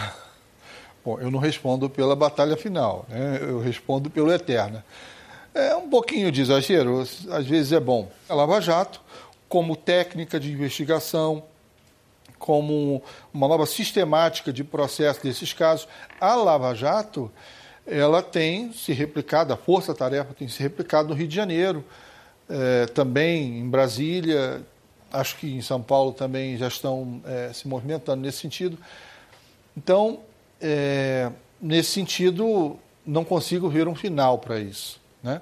Bom, 1.04 1.20
eu 1.20 1.30
não 1.30 1.40
respondo 1.40 1.90
pela 1.90 2.16
batalha 2.16 2.58
final, 2.58 3.06
né? 3.10 3.40
eu 3.42 3.60
respondo 3.60 4.10
pelo 4.10 4.32
eterna. 4.32 4.84
É 5.56 5.74
um 5.74 5.90
pouquinho 5.90 6.34
de 6.34 6.42
exagero, 6.42 7.00
às 7.00 7.46
vezes 7.48 7.72
é 7.72 7.80
bom. 7.80 8.12
A 8.28 8.36
Lava 8.36 8.60
Jato, 8.60 9.00
como 9.48 9.74
técnica 9.74 10.38
de 10.38 10.52
investigação, 10.52 11.44
como 12.38 13.02
uma 13.34 13.48
nova 13.48 13.66
sistemática 13.66 14.52
de 14.52 14.66
processo 14.66 15.24
desses 15.24 15.54
casos, 15.54 15.88
a 16.20 16.36
Lava 16.36 16.76
Jato 16.76 17.32
ela 17.88 18.22
tem 18.22 18.74
se 18.74 18.92
replicado, 18.92 19.54
a 19.54 19.58
Força 19.58 19.96
Tarefa 19.96 20.34
tem 20.34 20.50
se 20.50 20.62
replicado 20.62 21.08
no 21.08 21.14
Rio 21.14 21.28
de 21.28 21.36
Janeiro, 21.36 21.86
é, 22.50 22.88
também 22.88 23.60
em 23.60 23.70
Brasília, 23.70 24.62
acho 25.10 25.38
que 25.38 25.50
em 25.50 25.62
São 25.62 25.82
Paulo 25.82 26.12
também 26.12 26.58
já 26.58 26.68
estão 26.68 27.22
é, 27.26 27.54
se 27.54 27.66
movimentando 27.66 28.22
nesse 28.22 28.40
sentido. 28.40 28.78
Então, 29.78 30.20
é, 30.60 31.32
nesse 31.62 31.92
sentido, 31.92 32.78
não 33.06 33.24
consigo 33.24 33.70
ver 33.70 33.88
um 33.88 33.96
final 33.96 34.38
para 34.38 34.60
isso. 34.60 35.05
Né? 35.26 35.42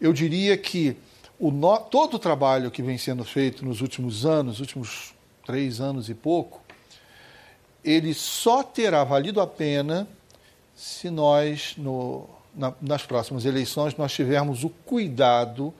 Eu 0.00 0.12
diria 0.12 0.58
que 0.58 0.96
o 1.38 1.52
no, 1.52 1.78
todo 1.78 2.14
o 2.14 2.18
trabalho 2.18 2.72
que 2.72 2.82
vem 2.82 2.98
sendo 2.98 3.24
feito 3.24 3.64
nos 3.64 3.80
últimos 3.80 4.26
anos, 4.26 4.58
últimos 4.58 5.14
três 5.46 5.80
anos 5.80 6.08
e 6.08 6.14
pouco, 6.14 6.60
ele 7.84 8.12
só 8.12 8.64
terá 8.64 9.04
valido 9.04 9.40
a 9.40 9.46
pena 9.46 10.08
se 10.74 11.08
nós, 11.08 11.74
no, 11.76 12.28
na, 12.52 12.74
nas 12.82 13.06
próximas 13.06 13.44
eleições, 13.44 13.96
nós 13.96 14.12
tivermos 14.12 14.64
o 14.64 14.68
cuidado 14.68 15.72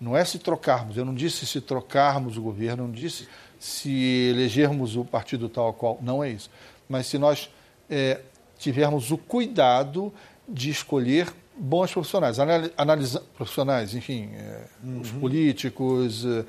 não 0.00 0.16
é 0.16 0.24
se 0.24 0.38
trocarmos, 0.38 0.96
eu 0.96 1.04
não 1.04 1.14
disse 1.14 1.44
se 1.46 1.60
trocarmos 1.60 2.36
o 2.36 2.42
governo, 2.42 2.84
não 2.84 2.92
disse 2.92 3.28
se 3.58 4.30
elegermos 4.30 4.96
o 4.96 5.04
partido 5.04 5.48
tal 5.48 5.72
qual, 5.72 5.98
não 6.00 6.22
é 6.22 6.30
isso. 6.30 6.50
Mas 6.88 7.06
se 7.06 7.18
nós 7.18 7.50
é, 7.90 8.20
tivermos 8.58 9.10
o 9.10 9.18
cuidado 9.18 10.12
de 10.48 10.70
escolher 10.70 11.32
bons 11.58 11.92
profissionais, 11.92 12.38
analisar 12.76 13.20
profissionais, 13.36 13.94
enfim, 13.94 14.30
é, 14.34 14.64
uhum. 14.82 15.00
os 15.00 15.10
políticos, 15.10 16.24
é, 16.24 16.44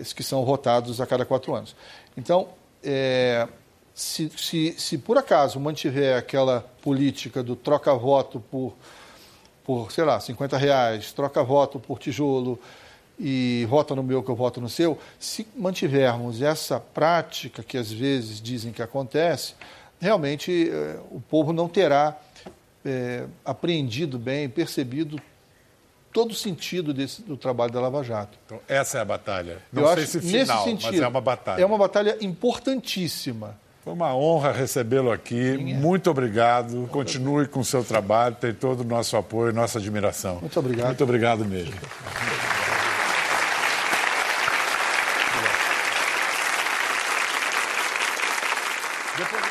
esses 0.00 0.12
que 0.12 0.22
são 0.22 0.42
rotados 0.42 1.00
a 1.00 1.06
cada 1.06 1.24
quatro 1.24 1.54
anos. 1.54 1.74
Então, 2.16 2.48
é, 2.82 3.48
se, 3.94 4.30
se, 4.36 4.74
se 4.78 4.98
por 4.98 5.16
acaso 5.16 5.58
mantiver 5.58 6.16
aquela 6.18 6.60
política 6.82 7.42
do 7.42 7.56
troca-voto 7.56 8.40
por 8.50 8.74
por, 9.66 9.90
sei 9.90 10.04
lá, 10.04 10.20
50 10.20 10.56
reais, 10.56 11.12
troca 11.12 11.42
voto 11.42 11.80
por 11.80 11.98
tijolo 11.98 12.58
e 13.18 13.66
vota 13.68 13.96
no 13.96 14.02
meu 14.02 14.22
que 14.22 14.30
eu 14.30 14.36
voto 14.36 14.60
no 14.60 14.68
seu, 14.68 14.96
se 15.18 15.44
mantivermos 15.56 16.40
essa 16.40 16.78
prática 16.78 17.64
que 17.64 17.76
às 17.76 17.90
vezes 17.90 18.40
dizem 18.40 18.72
que 18.72 18.80
acontece, 18.80 19.54
realmente 20.00 20.70
eh, 20.70 21.00
o 21.10 21.20
povo 21.20 21.52
não 21.52 21.68
terá 21.68 22.16
eh, 22.86 23.26
apreendido 23.44 24.18
bem, 24.18 24.48
percebido 24.48 25.20
todo 26.12 26.30
o 26.30 26.34
sentido 26.34 26.94
desse, 26.94 27.20
do 27.20 27.36
trabalho 27.36 27.72
da 27.72 27.80
Lava 27.80 28.02
Jato. 28.02 28.38
Então, 28.46 28.60
essa 28.66 28.98
é 28.98 29.00
a 29.02 29.04
batalha. 29.04 29.58
Não 29.70 29.82
Eu 29.82 29.88
sei 29.94 30.02
acho, 30.04 30.12
se 30.12 30.20
final, 30.20 30.64
sentido, 30.64 30.92
mas 30.92 31.00
é 31.02 31.08
uma 31.08 31.20
batalha. 31.20 31.62
É 31.62 31.66
uma 31.66 31.78
batalha 31.78 32.16
importantíssima 32.20 33.58
foi 33.86 33.92
uma 33.92 34.16
honra 34.16 34.50
recebê-lo 34.50 35.12
aqui. 35.12 35.56
Muito 35.58 36.10
obrigado. 36.10 36.88
Continue 36.90 37.46
com 37.46 37.60
o 37.60 37.64
seu 37.64 37.84
trabalho, 37.84 38.34
tem 38.34 38.52
todo 38.52 38.80
o 38.80 38.84
nosso 38.84 39.16
apoio, 39.16 39.52
nossa 39.52 39.78
admiração. 39.78 40.40
Muito 40.40 40.58
obrigado. 40.58 40.86
Muito 40.88 41.04
obrigado 41.04 41.44
mesmo. 41.44 41.72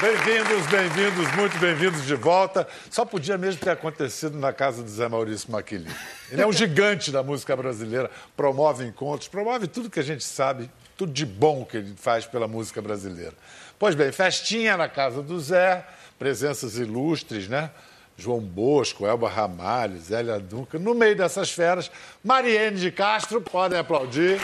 Bem-vindos, 0.05 0.67
bem-vindos, 0.67 1.35
muito 1.35 1.57
bem-vindos 1.57 2.05
de 2.05 2.13
volta. 2.13 2.67
Só 2.91 3.03
podia 3.03 3.39
mesmo 3.39 3.59
ter 3.59 3.71
acontecido 3.71 4.37
na 4.37 4.53
casa 4.53 4.83
do 4.83 4.87
Zé 4.87 5.07
Maurício 5.07 5.51
Maquili. 5.51 5.89
Ele 6.29 6.43
é 6.43 6.45
um 6.45 6.53
gigante 6.53 7.09
da 7.09 7.23
música 7.23 7.55
brasileira, 7.55 8.11
promove 8.37 8.85
encontros, 8.85 9.27
promove 9.27 9.65
tudo 9.65 9.89
que 9.89 9.99
a 9.99 10.03
gente 10.03 10.23
sabe, 10.23 10.69
tudo 10.95 11.11
de 11.11 11.25
bom 11.25 11.65
que 11.65 11.77
ele 11.77 11.95
faz 11.97 12.23
pela 12.23 12.47
música 12.47 12.83
brasileira. 12.83 13.33
Pois 13.79 13.95
bem, 13.95 14.11
festinha 14.11 14.77
na 14.77 14.87
casa 14.87 15.23
do 15.23 15.39
Zé, 15.39 15.83
presenças 16.19 16.77
ilustres, 16.77 17.47
né? 17.47 17.71
João 18.15 18.41
Bosco, 18.41 19.07
Elba 19.07 19.27
Ramalho, 19.27 19.97
Zélia 19.97 20.37
Dunca. 20.39 20.77
No 20.77 20.93
meio 20.93 21.15
dessas 21.15 21.49
feras, 21.49 21.89
Mariene 22.23 22.79
de 22.79 22.91
Castro, 22.91 23.41
podem 23.41 23.79
aplaudir. 23.79 24.39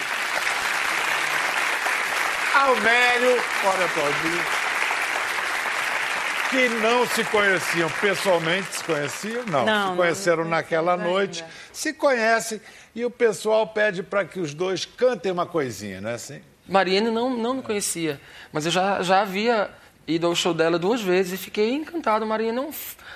Almério, 2.55 3.39
podem 3.61 3.85
aplaudir. 3.85 4.60
Que 6.51 6.67
não 6.67 7.07
se 7.07 7.23
conheciam 7.23 7.89
pessoalmente, 8.01 8.75
se 8.75 8.83
conheciam? 8.83 9.45
Não, 9.45 9.65
não 9.65 9.91
se 9.91 9.95
conheceram 9.95 10.37
não, 10.39 10.43
não 10.43 10.49
naquela 10.49 10.97
noite, 10.97 11.43
ainda. 11.43 11.55
se 11.71 11.93
conhecem 11.93 12.59
e 12.93 13.05
o 13.05 13.09
pessoal 13.09 13.65
pede 13.67 14.03
para 14.03 14.25
que 14.25 14.37
os 14.37 14.53
dois 14.53 14.83
cantem 14.83 15.31
uma 15.31 15.45
coisinha, 15.45 16.01
não 16.01 16.09
é 16.09 16.15
assim? 16.15 16.41
Mariene 16.67 17.09
não, 17.09 17.29
não 17.29 17.53
me 17.55 17.61
conhecia, 17.61 18.19
mas 18.51 18.65
eu 18.65 18.71
já, 18.71 19.01
já 19.01 19.21
havia 19.21 19.69
ido 20.05 20.27
ao 20.27 20.35
show 20.35 20.53
dela 20.53 20.77
duas 20.77 21.01
vezes 21.01 21.33
e 21.33 21.37
fiquei 21.37 21.73
encantado. 21.73 22.25
Mariene 22.25 22.57
é, 22.57 22.61
um, 22.61 22.71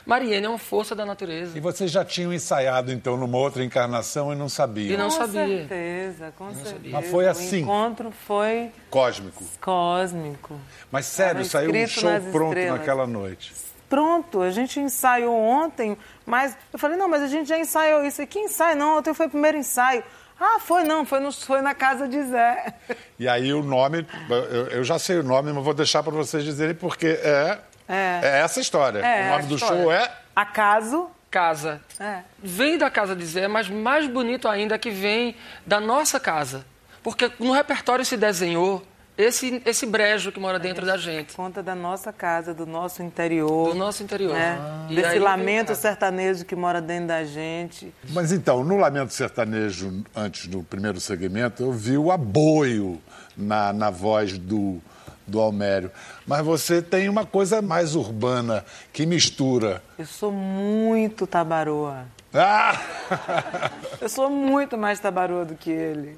Mariene 0.05 0.45
é 0.45 0.49
uma 0.49 0.57
força 0.57 0.93
da 0.93 1.05
natureza. 1.05 1.57
E 1.57 1.61
vocês 1.61 1.89
já 1.89 2.05
tinham 2.05 2.31
ensaiado, 2.31 2.91
então, 2.91 3.17
numa 3.17 3.37
outra 3.37 3.63
encarnação 3.63 4.31
e 4.31 4.35
não 4.35 4.47
sabiam? 4.47 4.93
E 4.93 4.97
não 4.97 5.09
com 5.09 5.15
sabia. 5.15 5.41
Com 5.41 5.47
certeza, 5.47 6.33
com 6.37 6.53
certeza. 6.53 6.89
Mas 6.91 7.09
foi 7.09 7.27
assim? 7.27 7.57
O 7.57 7.61
encontro 7.61 8.11
foi... 8.11 8.71
Cósmico. 8.89 9.43
Cósmico. 9.59 10.59
Mas 10.91 11.07
sério, 11.07 11.43
saiu 11.43 11.71
um 11.71 11.87
show 11.87 12.09
pronto 12.31 12.49
estrelas. 12.49 12.79
naquela 12.79 13.07
noite? 13.07 13.53
Pronto, 13.89 14.41
a 14.41 14.51
gente 14.51 14.79
ensaiou 14.79 15.35
ontem, 15.35 15.97
mas 16.25 16.55
eu 16.73 16.77
falei, 16.79 16.97
não, 16.97 17.07
mas 17.07 17.21
a 17.23 17.27
gente 17.27 17.47
já 17.47 17.57
ensaiou 17.57 18.03
isso. 18.03 18.21
E 18.21 18.27
que 18.27 18.39
ensaio? 18.39 18.75
Não, 18.75 18.97
ontem 18.97 19.13
foi 19.13 19.27
o 19.27 19.29
primeiro 19.29 19.57
ensaio. 19.57 20.03
Ah, 20.39 20.59
foi 20.59 20.83
não, 20.83 21.05
foi, 21.05 21.19
no, 21.19 21.31
foi 21.31 21.61
na 21.61 21.73
casa 21.73 22.07
de 22.07 22.21
Zé. 22.23 22.73
E 23.17 23.27
aí 23.27 23.53
o 23.53 23.63
nome, 23.63 24.05
eu, 24.29 24.67
eu 24.67 24.83
já 24.83 24.99
sei 24.99 25.19
o 25.19 25.23
nome, 25.23 25.53
mas 25.53 25.63
vou 25.63 25.73
deixar 25.73 26.03
para 26.03 26.11
vocês 26.11 26.43
dizerem 26.43 26.75
porque 26.75 27.07
é, 27.07 27.57
é. 27.87 28.19
é 28.23 28.39
essa 28.41 28.59
história. 28.59 28.99
É, 28.99 29.27
o 29.27 29.31
nome 29.31 29.47
do 29.47 29.55
história. 29.55 29.81
show 29.81 29.91
é... 29.91 30.11
Acaso 30.35 31.09
casa. 31.35 31.81
É. 31.99 32.19
Vem 32.41 32.77
da 32.77 32.89
casa 32.89 33.13
de 33.13 33.25
Zé, 33.25 33.45
mas 33.45 33.69
mais 33.69 34.07
bonito 34.07 34.47
ainda 34.47 34.75
é 34.75 34.77
que 34.77 34.89
vem 34.89 35.35
da 35.65 35.81
nossa 35.81 36.17
casa. 36.17 36.65
Porque 37.03 37.29
no 37.39 37.51
repertório 37.51 38.05
se 38.05 38.15
desenhou 38.15 38.81
esse, 39.17 39.61
esse 39.65 39.85
brejo 39.85 40.31
que 40.31 40.39
mora 40.39 40.57
dentro 40.57 40.85
da 40.85 40.95
gente. 40.95 41.33
Conta 41.35 41.61
da 41.61 41.75
nossa 41.75 42.13
casa, 42.13 42.53
do 42.53 42.65
nosso 42.65 43.03
interior. 43.03 43.73
Do 43.73 43.75
nosso 43.75 44.01
interior. 44.01 44.33
Né? 44.33 44.57
Ah. 44.59 44.87
Desse 44.89 45.19
lamento 45.19 45.75
sertanejo 45.75 46.45
que 46.45 46.55
mora 46.55 46.81
dentro 46.81 47.07
da 47.07 47.23
gente. 47.23 47.93
Mas 48.09 48.31
então, 48.31 48.63
no 48.63 48.77
Lamento 48.77 49.13
Sertanejo, 49.13 50.03
antes 50.15 50.47
do 50.47 50.63
primeiro 50.63 50.99
segmento, 50.99 51.63
eu 51.63 51.71
vi 51.71 51.97
o 51.97 52.11
aboio 52.11 53.01
na, 53.37 53.73
na 53.73 53.89
voz 53.89 54.37
do, 54.37 54.81
do 55.27 55.39
Almério. 55.39 55.91
Mas 56.25 56.45
você 56.45 56.81
tem 56.81 57.09
uma 57.09 57.25
coisa 57.25 57.61
mais 57.61 57.95
urbana, 57.95 58.65
que 58.93 59.05
mistura. 59.05 59.81
Eu 59.97 60.05
sou 60.05 60.31
muito 60.31 61.25
tabaroa. 61.25 62.05
Ah! 62.33 62.81
Eu 64.01 64.09
sou 64.09 64.29
muito 64.29 64.77
mais 64.77 64.99
tabaroa 64.99 65.45
do 65.45 65.55
que 65.55 65.71
ele. 65.71 66.17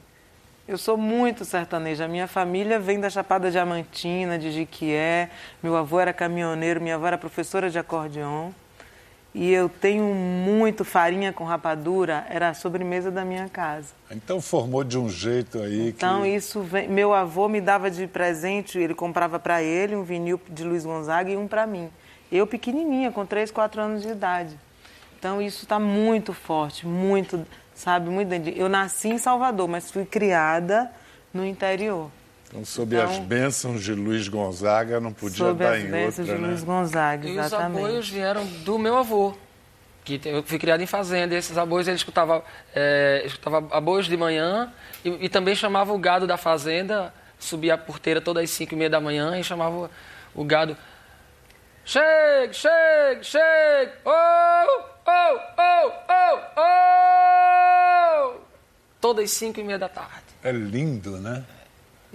Eu 0.67 0.77
sou 0.77 0.97
muito 0.97 1.45
sertaneja. 1.45 2.05
A 2.05 2.07
minha 2.07 2.27
família 2.27 2.77
vem 2.79 2.99
da 2.99 3.09
Chapada 3.09 3.49
Diamantina, 3.49 4.37
de 4.37 4.51
Jiquié. 4.51 5.29
Meu 5.63 5.77
avô 5.77 5.99
era 5.99 6.11
caminhoneiro, 6.11 6.81
minha 6.81 6.95
avó 6.95 7.07
era 7.07 7.17
professora 7.17 7.69
de 7.69 7.79
acordeon. 7.79 8.51
E 9.39 9.53
eu 9.53 9.69
tenho 9.69 10.03
muito 10.15 10.83
farinha 10.83 11.31
com 11.31 11.43
rapadura, 11.43 12.25
era 12.27 12.49
a 12.49 12.53
sobremesa 12.55 13.11
da 13.11 13.23
minha 13.23 13.47
casa. 13.47 13.93
Então 14.09 14.41
formou 14.41 14.83
de 14.83 14.97
um 14.97 15.07
jeito 15.07 15.59
aí 15.59 15.89
Então 15.89 16.23
que... 16.23 16.29
isso 16.29 16.61
vem... 16.61 16.87
meu 16.89 17.13
avô 17.13 17.47
me 17.47 17.61
dava 17.61 17.91
de 17.91 18.07
presente, 18.07 18.79
ele 18.79 18.95
comprava 18.95 19.37
para 19.37 19.61
ele 19.61 19.95
um 19.95 20.01
vinil 20.01 20.41
de 20.49 20.63
Luiz 20.63 20.83
Gonzaga 20.83 21.29
e 21.29 21.37
um 21.37 21.47
para 21.47 21.67
mim. 21.67 21.87
Eu 22.31 22.47
pequenininha, 22.47 23.11
com 23.11 23.27
3, 23.27 23.51
4 23.51 23.79
anos 23.79 24.01
de 24.01 24.09
idade. 24.09 24.57
Então 25.19 25.39
isso 25.39 25.65
está 25.65 25.77
muito 25.79 26.33
forte, 26.33 26.87
muito, 26.87 27.45
sabe, 27.75 28.09
muito 28.09 28.33
Eu 28.33 28.67
nasci 28.67 29.09
em 29.09 29.19
Salvador, 29.19 29.67
mas 29.67 29.91
fui 29.91 30.03
criada 30.03 30.89
no 31.31 31.45
interior. 31.45 32.09
Então, 32.49 32.63
sob 32.63 32.95
Então, 32.95 33.09
as 33.09 33.19
bênçãos 33.19 33.83
de 33.83 33.93
Luiz 33.93 34.27
Gonzaga, 34.27 34.99
não 34.99 35.11
podia 35.11 35.37
sob 35.37 35.63
dar 35.63 35.73
as 35.75 35.83
em 35.83 35.91
bênçãos 35.91 36.19
outra, 36.19 36.35
de 36.35 36.41
né? 36.41 36.47
Luiz 36.47 36.63
Gonzaga, 36.63 37.27
E 37.27 37.31
os 37.37 37.45
exatamente. 37.45 37.77
aboios 37.85 38.09
vieram 38.09 38.45
do 38.45 38.77
meu 38.79 38.97
avô. 38.97 39.33
Que 40.05 40.21
eu 40.23 40.41
fui 40.43 40.57
criado 40.57 40.81
em 40.81 40.85
fazenda. 40.85 41.35
E 41.35 41.37
esses 41.37 41.57
aboios, 41.57 41.87
ele 41.87 41.97
escutava, 41.97 42.41
é, 42.73 43.23
escutava 43.25 43.57
aboios 43.75 44.05
de 44.05 44.15
manhã 44.15 44.71
e, 45.03 45.25
e 45.25 45.29
também 45.29 45.53
chamava 45.53 45.91
o 45.91 45.97
gado 45.99 46.25
da 46.25 46.37
fazenda, 46.37 47.13
subia 47.37 47.73
a 47.73 47.77
porteira 47.77 48.21
todas 48.21 48.45
as 48.45 48.49
5 48.51 48.73
e 48.73 48.77
meia 48.77 48.89
da 48.89 49.01
manhã 49.01 49.37
e 49.37 49.43
chamava 49.43 49.91
o 50.33 50.43
gado. 50.45 50.77
Chegue, 51.83 52.53
chegue, 52.53 53.23
chegue! 53.23 53.91
Oh, 54.05 54.81
oh, 55.05 55.39
oh, 55.57 55.91
oh, 56.09 56.39
oh! 58.35 58.39
Todas 59.01 59.25
as 59.25 59.31
5 59.31 59.59
e 59.59 59.63
meia 59.63 59.79
da 59.79 59.89
tarde. 59.89 60.23
É 60.43 60.51
lindo, 60.53 61.17
né? 61.17 61.43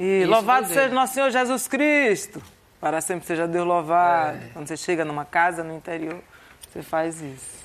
E 0.03 0.23
Isso 0.23 0.31
louvado 0.33 0.67
dele. 0.67 0.81
seja 0.81 0.93
nosso 0.93 1.15
Senhor 1.15 1.31
Jesus 1.31 1.69
Cristo. 1.69 2.43
Para 2.81 3.01
sempre 3.01 3.25
seja 3.25 3.47
Deus 3.47 3.65
louvado. 3.65 4.37
É. 4.37 4.49
Quando 4.53 4.67
você 4.67 4.77
chega 4.77 5.05
numa 5.05 5.25
casa 5.25 5.63
no 5.63 5.73
interior, 5.77 6.21
você 6.69 6.83
faz 6.83 7.21
isso. 7.21 7.63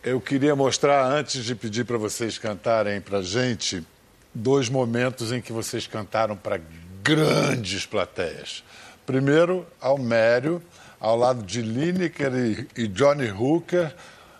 Eu 0.00 0.20
queria 0.20 0.54
mostrar, 0.54 1.04
antes 1.06 1.44
de 1.44 1.56
pedir 1.56 1.84
para 1.84 1.98
vocês 1.98 2.38
cantarem 2.38 3.00
para 3.00 3.20
gente, 3.20 3.84
dois 4.32 4.68
momentos 4.68 5.32
em 5.32 5.40
que 5.40 5.52
vocês 5.52 5.88
cantaram 5.88 6.36
para 6.36 6.60
grandes 7.02 7.84
plateias. 7.84 8.62
Primeiro, 9.04 9.66
Almério, 9.80 10.62
ao 11.00 11.16
lado 11.16 11.42
de 11.42 11.62
Lineker 11.62 12.32
e, 12.32 12.68
e 12.82 12.86
Johnny 12.86 13.28
Hooker. 13.28 13.92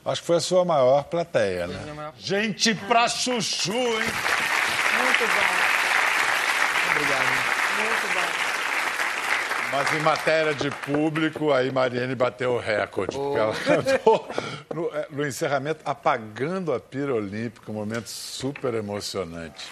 Acho 0.05 0.21
que 0.21 0.27
foi 0.29 0.37
a 0.37 0.41
sua 0.41 0.65
maior 0.65 1.03
plateia, 1.05 1.67
né? 1.67 1.93
maior. 1.93 2.15
Gente 2.17 2.73
pra 2.73 3.09
chuchu, 3.09 3.73
hein? 3.73 4.09
Muito 5.03 5.27
bom, 5.27 5.70
Obrigado. 7.01 7.25
muito 7.79 8.15
bom. 8.15 8.51
Mas 9.73 9.93
em 9.95 10.01
matéria 10.01 10.55
de 10.55 10.71
público, 10.71 11.53
aí 11.53 11.71
Mariane 11.71 12.15
bateu 12.15 12.55
o 12.55 12.59
recorde. 12.59 13.17
porque 13.17 13.39
Ela 13.39 13.55
cantou 13.55 14.29
no, 14.75 14.95
é, 14.95 15.07
no 15.11 15.27
encerramento, 15.27 15.81
apagando 15.85 16.75
a 16.75 16.81
pira 16.81 17.15
olímpica, 17.15 17.71
um 17.71 17.75
momento 17.75 18.09
super 18.09 18.75
emocionante. 18.75 19.65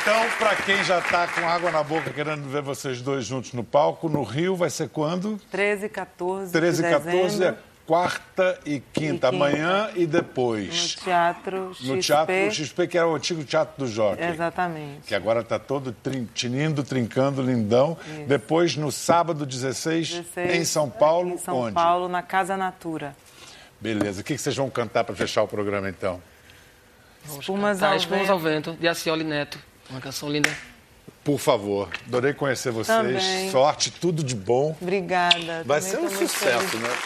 Então, 0.00 0.30
para 0.38 0.54
quem 0.56 0.82
já 0.84 1.00
está 1.00 1.26
com 1.26 1.48
água 1.48 1.70
na 1.70 1.82
boca 1.82 2.10
querendo 2.10 2.48
ver 2.48 2.62
vocês 2.62 3.02
dois 3.02 3.24
juntos 3.24 3.52
no 3.52 3.64
palco, 3.64 4.08
no 4.08 4.22
Rio 4.22 4.56
vai 4.56 4.70
ser 4.70 4.88
quando? 4.88 5.36
13 5.50 5.86
e 5.86 5.88
14 5.88 6.52
13 6.52 6.82
de 6.82 6.88
e 6.88 6.90
14 6.92 7.14
é 7.14 7.20
dezembro, 7.20 7.60
quarta 7.86 8.58
e 8.66 8.80
quinta, 8.80 8.90
quinta. 8.92 9.28
amanhã 9.28 9.90
e 9.94 10.00
no 10.00 10.06
depois. 10.08 10.94
Teatro 10.96 11.72
XP. 11.74 11.86
No 11.86 12.00
Teatro 12.00 12.50
XP, 12.52 12.86
que 12.88 12.98
era 12.98 13.06
o 13.08 13.14
antigo 13.14 13.44
Teatro 13.44 13.84
do 13.84 13.90
Jockey. 13.90 14.24
Exatamente. 14.24 15.06
Que 15.06 15.14
agora 15.14 15.40
está 15.40 15.58
todo 15.58 15.92
trin- 15.92 16.28
tinindo, 16.34 16.82
trincando, 16.82 17.40
lindão. 17.42 17.96
Depois, 18.26 18.76
no 18.76 18.90
sábado 18.90 19.46
16, 19.46 20.08
16, 20.10 20.54
em 20.56 20.64
São 20.64 20.90
Paulo, 20.90 21.30
Em 21.34 21.38
São 21.38 21.56
onde? 21.56 21.74
Paulo, 21.74 22.08
na 22.08 22.22
Casa 22.22 22.56
Natura. 22.56 23.14
Beleza. 23.80 24.20
O 24.20 24.24
que 24.24 24.36
vocês 24.36 24.56
vão 24.56 24.68
cantar 24.70 25.04
para 25.04 25.14
fechar 25.14 25.42
o 25.42 25.48
programa, 25.48 25.88
então? 25.88 26.20
Espumas 27.38 27.82
ao 27.82 27.94
Espumas 27.96 28.30
ao 28.30 28.38
Vento, 28.38 28.72
de 28.74 28.88
Acioli 28.88 29.24
Neto. 29.24 29.58
Uma 29.90 30.00
canção 30.00 30.28
linda. 30.28 30.50
Por 31.24 31.38
favor. 31.38 31.88
Adorei 32.06 32.32
conhecer 32.32 32.70
vocês. 32.70 32.96
Também. 32.96 33.50
Sorte, 33.50 33.90
tudo 33.90 34.22
de 34.22 34.34
bom. 34.36 34.76
Obrigada. 34.80 35.62
Vai 35.64 35.80
ser 35.80 35.98
um 35.98 36.08
sucesso, 36.08 36.68
feliz. 36.68 36.82
né? 36.82 36.96